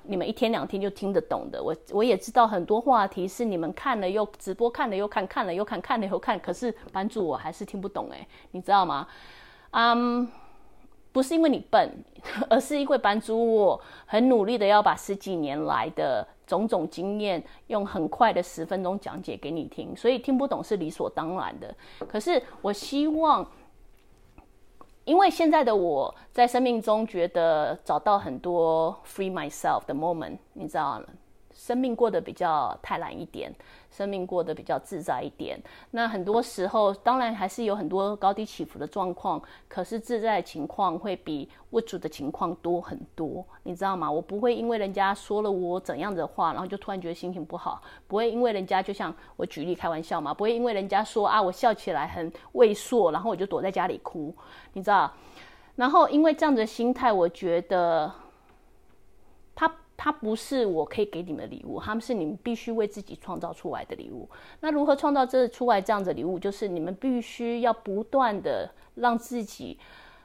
[0.08, 9.06] 你们一天两天就听得懂的，我我也知道很多话题是你们看了又直播看了又看，看了又看，看了又看，可是版主我还是听不懂诶，你知道吗？
[9.72, 10.26] 嗯，
[11.12, 11.90] 不是因为你笨，
[12.48, 21.74] 而是因为版主我很努力的要把十几年来的种种经验用很快的十分钟讲解给你听，所以听不懂是理所当然的。
[22.08, 23.46] 可是我希望。
[25.06, 31.00] 因为现在的我在生命中觉得找到很多 free myself 的 moment，你知道
[31.66, 33.52] 生命过得比较泰然一点，
[33.90, 35.60] 生命过得比较自在一点。
[35.90, 44.08] 那很多时候，当然还是有很多高低起伏的状况，可是自在情况会比物主的情况多很多，你知道吗？
[44.08, 54.32] 我不会因为人家说了我怎样的话，然后就突然觉得心情不好，不会因为人家就像我举例开玩笑嘛，不会因为人家说啊我笑起来很畏缩，然后我就躲在家里哭，
[54.74, 55.12] 你知道？
[55.74, 58.12] 然后因为这样子的心态，我觉得。
[59.96, 64.28] 它不是我可以给你们的礼物，他们是你们必须为自己创造出来的礼物。
[64.60, 66.38] 那如何创造这出来这样的礼物？
[66.38, 69.78] 就是你们必须要不断的让自己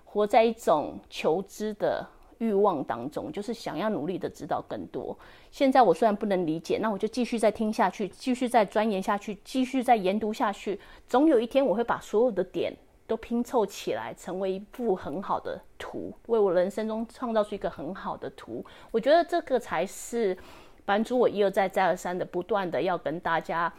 [0.04, 2.06] 活在一种求知的
[2.40, 5.18] 欲望当中，就是想要努力的知道更多。
[5.52, 10.80] 现在我虽然不能理解，那我就继续再听下去，继续再钻研下去，继续再研读下去。
[11.08, 12.74] 总有一天我会把所有的点。
[13.12, 18.66] 都拼凑起来，成为一幅很好的图，为我人生中创造出一个很好的图。
[18.90, 20.38] 我觉得这个才是
[20.86, 23.74] 版主我一而再再而三的不断的要跟大家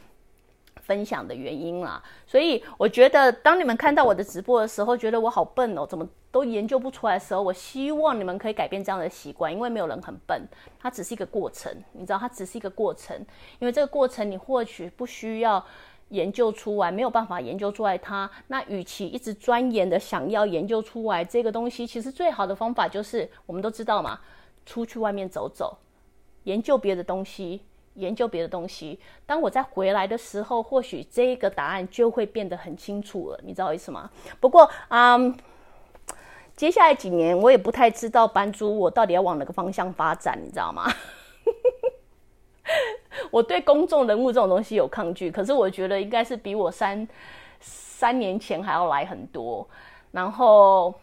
[0.83, 2.03] 分享的原因啦。
[2.27, 10.47] 所以我觉得，当你们看到我的直播的时候，觉得我好笨哦，怎么都研究不出来的时候，我希望你们可以改变这样的习惯，因为没有人很笨，
[10.79, 13.17] 它只是一个过程，你知道，它只是一个过程，
[13.61, 15.65] 因为这个过程你或许不需要。
[16.13, 24.21] 研究出来没有办法研究出来，它那与其一直钻研的想要研究出来这个东西，其实最好的方法就是我们都知道嘛，
[24.67, 25.79] 出去外面走走，
[26.45, 27.63] 研究别的东西，
[27.95, 29.01] 研究别的东西。
[29.25, 34.11] 当我再回来的时候，或许这个答案就会变得很清楚了，你知道意思吗？
[34.39, 35.17] 不过啊，
[36.55, 40.93] 接下来几年我也不太知道班主我到底要往哪个方向发展，你知道吗？
[43.31, 47.07] 我对公众人物这种东西有抗拒，可是我觉得应该是比我三
[47.61, 49.69] 三年前还要来很多。
[50.11, 50.95] 然后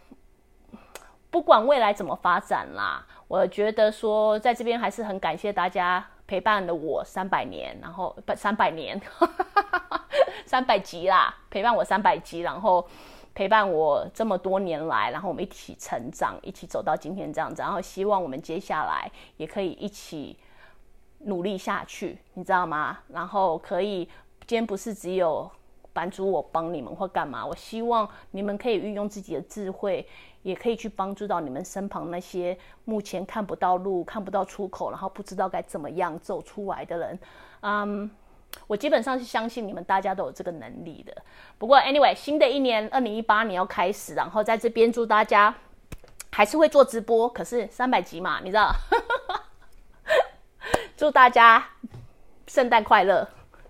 [1.30, 9.02] 不管未来怎么发展啦，我觉得说在这边还是很感谢大家陪伴了我三百年，然后不三百年，
[10.46, 12.88] 三百集啦，陪伴我三百集，然后
[13.34, 20.38] 陪伴我这么多年来，然后我们一起成长，一起走到今天这样子，然后希望我们接下来也可以一起。
[21.20, 23.00] 努力下去，你知道吗？
[23.10, 24.06] 然后可以，
[24.48, 25.50] 今天不是只有
[25.92, 27.46] 版主我帮你们或干嘛？
[27.46, 30.08] 我希望你们可以运用自己的智慧，
[30.44, 37.20] 也可以去帮助到你们身旁那些目前看不到路、看不到出口，然后不知道该怎么样走出来的人。
[37.62, 38.10] 嗯，
[38.68, 41.14] 我基本上是相信你们大家都有这个能力的。
[41.58, 45.54] 不过，anyway，新的一年二零一八年要开始，然后在这边祝大家
[46.32, 48.72] 还是会做直播，可是三百集嘛，你知道。
[51.00, 51.64] 祝大家
[52.48, 53.26] 圣诞快乐！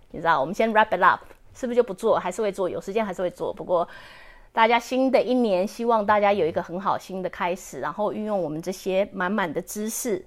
[0.10, 1.22] 你知道，我们先 wrap it up，
[1.54, 2.18] 是不是就不做？
[2.18, 2.68] 还是会做？
[2.68, 3.54] 有时间还是会做。
[3.54, 3.88] 不过，
[4.52, 10.26] 大家新的一年，希望大家有一个很好新的开始，然后运用我们这些满满的知识，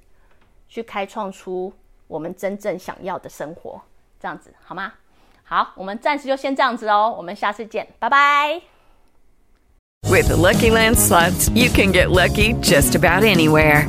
[0.68, 1.72] 去开创出
[2.06, 3.82] 我们真正想要的生活。
[4.20, 4.92] 这样子好吗？
[5.42, 7.12] 好，我们暂时就先这样子哦。
[7.18, 8.62] 我们下次见，拜拜。
[10.08, 13.88] With Lucky Land slots, you can get lucky just about anywhere.